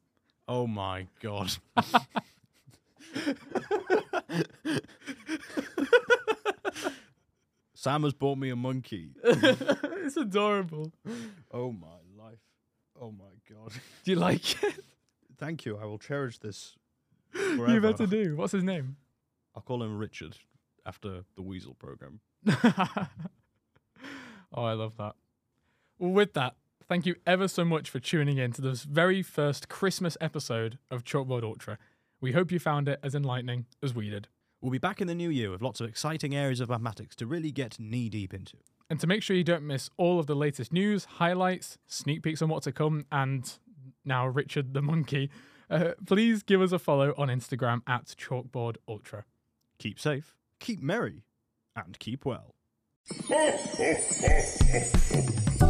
Oh 0.52 0.66
my 0.66 1.06
god. 1.22 1.56
Sam 7.74 8.02
has 8.02 8.12
bought 8.12 8.36
me 8.36 8.50
a 8.50 8.56
monkey. 8.56 9.12
it's 9.24 10.16
adorable. 10.16 10.90
Oh 11.52 11.70
my 11.70 11.86
life. 12.18 12.40
Oh 13.00 13.12
my 13.12 13.30
god. 13.48 13.70
Do 14.04 14.10
you 14.10 14.16
like 14.16 14.60
it? 14.64 14.84
Thank 15.38 15.64
you. 15.64 15.78
I 15.78 15.84
will 15.84 15.98
cherish 15.98 16.38
this 16.38 16.74
You 17.32 17.56
forever. 17.56 17.80
better 17.80 18.06
do. 18.06 18.34
What's 18.34 18.50
his 18.52 18.64
name? 18.64 18.96
I'll 19.54 19.62
call 19.62 19.84
him 19.84 19.96
Richard 19.98 20.36
after 20.84 21.22
the 21.36 21.42
Weasel 21.42 21.74
program. 21.74 22.18
oh, 24.52 24.64
I 24.64 24.72
love 24.72 24.96
that. 24.96 25.14
Well, 26.00 26.10
with 26.10 26.32
that, 26.32 26.56
thank 26.90 27.07
you 27.07 27.14
ever 27.24 27.46
so 27.46 27.64
much 27.64 27.88
for 27.88 28.00
tuning 28.00 28.37
in 28.37 28.50
to 28.50 28.61
this 28.61 28.83
very 28.83 29.22
first 29.22 29.68
Christmas 29.68 30.16
episode 30.20 30.76
of 30.90 31.05
Chalkboard 31.05 31.44
Ultra. 31.44 31.79
We 32.20 32.33
hope 32.33 32.50
you 32.50 32.59
found 32.59 32.88
it 32.88 32.98
as 33.00 33.14
enlightening 33.14 33.66
as 33.81 33.94
we 33.94 34.11
did. 34.11 34.26
We'll 34.61 34.72
be 34.72 34.79
back 34.79 35.00
in 35.00 35.07
the 35.07 35.14
new 35.14 35.31
year 35.31 35.53
with 35.53 35.62
lots 35.62 35.81
of 35.81 35.88
exciting 35.88 36.35
areas 36.35 36.59
of 36.59 36.68
mathematics 36.68 37.14
to 37.16 37.26
really 37.26 37.53
get 37.53 37.79
knee 37.79 38.09
deep 38.09 38.35
into. 38.35 38.57
And 38.90 38.98
to 38.98 39.07
make 39.07 39.22
sure 39.22 39.37
you 39.37 39.44
don't 39.44 39.62
miss 39.62 39.88
all 39.98 40.18
of 40.18 40.26
the 40.26 40.35
latest 40.35 40.72
news, 40.72 41.05
highlights, 41.05 41.79
sneak 41.87 42.24
peeks 42.24 42.42
on 42.42 42.48
what 42.48 42.64
to 42.64 42.72
come, 42.72 43.07
and 43.12 43.57
now 44.05 44.26
Richard 44.26 44.74
the 44.74 44.83
Monkey, 44.83 45.31
uh, 45.70 45.92
please 46.05 46.42
give 46.42 46.61
us 46.61 46.72
a 46.72 46.79
follow 46.81 47.14
on 47.16 47.29
Instagram 47.29 47.83
at 47.87 48.16
Chalkboard 48.18 48.79
Ultra. 48.88 49.26
Keep 49.79 50.00
safe, 50.00 50.35
keep 50.59 50.83
merry, 50.83 51.22
and 51.76 51.96
keep 52.00 52.24
well. 52.24 52.57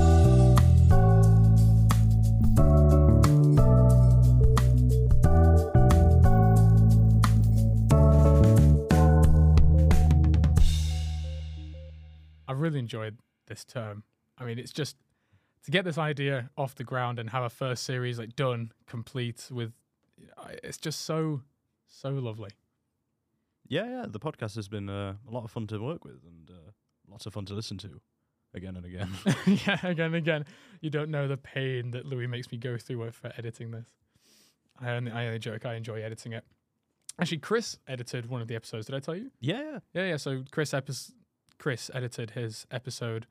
I've 12.61 12.63
really 12.63 12.79
enjoyed 12.79 13.19
this 13.47 13.65
term. 13.65 14.03
I 14.39 14.45
mean, 14.45 14.59
it's 14.59 14.73
just 14.73 14.97
to 15.65 15.71
get 15.71 15.85
this 15.85 15.97
idea 15.99 16.51
off 16.59 16.75
the 16.75 16.85
ground 16.85 17.19
and 17.19 17.31
have 17.31 17.43
a 17.43 17.49
first 17.51 17.85
series 17.85 18.19
like 18.19 18.37
done, 18.37 18.73
complete 18.87 19.49
with. 19.51 19.73
It's 20.63 20.77
just 20.77 21.01
so, 21.07 21.41
so 21.89 22.11
lovely. 22.11 22.51
Yeah, 23.67 23.85
yeah, 23.89 24.05
the 24.09 24.21
podcast 24.21 24.57
has 24.57 24.69
been 24.69 24.89
uh, 24.91 25.15
a 25.27 25.31
lot 25.31 25.45
of 25.45 25.51
fun 25.51 25.67
to 25.69 25.79
work 25.79 26.05
with 26.05 26.23
and 26.27 26.51
uh, 26.51 26.71
lots 27.09 27.25
of 27.27 27.33
fun 27.33 27.47
to 27.47 27.55
listen 27.55 27.79
to 27.79 28.01
again 28.53 28.77
and 28.77 28.85
again. 28.85 29.11
yeah, 29.67 29.79
again, 29.87 30.07
and 30.07 30.15
again, 30.17 30.45
you 30.83 30.91
don't 30.91 31.11
know 31.11 31.27
the 31.29 31.37
pain 31.39 31.93
that 31.93 32.05
Louie 32.05 32.27
makes 32.27 32.51
me 32.53 32.59
go 32.59 32.77
through 32.77 32.99
with- 32.99 33.15
for 33.15 33.33
editing 33.39 33.71
this. 33.71 33.89
I 34.81 34.91
only, 34.91 35.13
I 35.13 35.27
only 35.27 35.39
joke. 35.39 35.65
I 35.67 35.75
enjoy 35.75 36.03
editing 36.03 36.33
it. 36.33 36.45
Actually, 37.21 37.39
Chris 37.39 37.79
edited 37.87 38.27
one 38.29 38.41
of 38.43 38.49
the 38.49 38.55
episodes. 38.57 38.87
Did 38.87 38.95
I 38.97 39.01
tell 39.01 39.15
you? 39.17 39.31
yeah, 39.41 39.79
Yeah, 39.95 40.05
yeah. 40.09 40.17
So 40.17 40.43
Chris 40.51 40.73
epis 40.73 41.13
Chris 41.61 41.91
edited 41.93 42.31
his 42.31 42.67
episode 42.71 43.27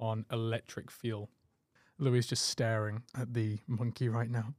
on 0.00 0.26
electric 0.32 0.90
feel. 0.90 1.30
Louie 1.96 2.18
is 2.18 2.26
just 2.26 2.44
staring 2.46 3.04
at 3.16 3.34
the 3.34 3.60
monkey 3.68 4.08
right 4.08 4.28
now. 4.28 4.54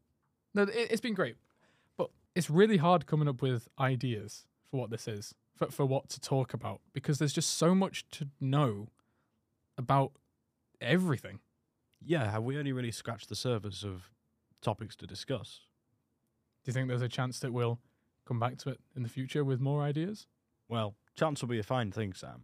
No, 0.54 0.64
it, 0.64 0.88
it's 0.90 1.02
been 1.02 1.14
great, 1.14 1.36
but 1.98 2.10
it's 2.34 2.50
really 2.50 2.78
hard 2.78 3.06
coming 3.06 3.28
up 3.28 3.42
with 3.42 3.68
ideas 3.78 4.46
for 4.72 4.80
what 4.80 4.90
this 4.90 5.06
is, 5.08 5.36
for 5.54 5.68
for 5.70 5.86
what 5.86 6.08
to 6.10 6.20
talk 6.22 6.54
about, 6.54 6.80
because 6.94 7.20
there's 7.20 7.34
just 7.34 7.58
so 7.58 7.76
much 7.76 8.10
to 8.12 8.30
know 8.40 8.88
about 9.78 10.14
everything. 10.80 11.40
yeah. 12.02 12.32
Have 12.32 12.44
we 12.44 12.58
only 12.58 12.72
really 12.72 12.92
scratched 12.92 13.28
the 13.28 13.36
surface 13.36 13.84
of 13.84 14.12
topics 14.62 14.96
to 14.96 15.06
discuss? 15.06 15.62
Do 16.64 16.70
you 16.70 16.74
think 16.74 16.88
there's 16.88 17.02
a 17.02 17.10
chance 17.10 17.40
that 17.40 17.52
we'll 17.52 17.80
come 18.26 18.40
back 18.40 18.58
to 18.60 18.70
it 18.70 18.80
in 18.96 19.04
the 19.04 19.10
future 19.10 19.44
with 19.44 19.60
more 19.60 19.82
ideas? 19.82 20.26
Well, 20.70 20.96
chance 21.18 21.42
will 21.42 21.50
be 21.50 21.60
a 21.60 21.64
fine 21.64 21.92
thing, 21.92 22.14
Sam. 22.14 22.44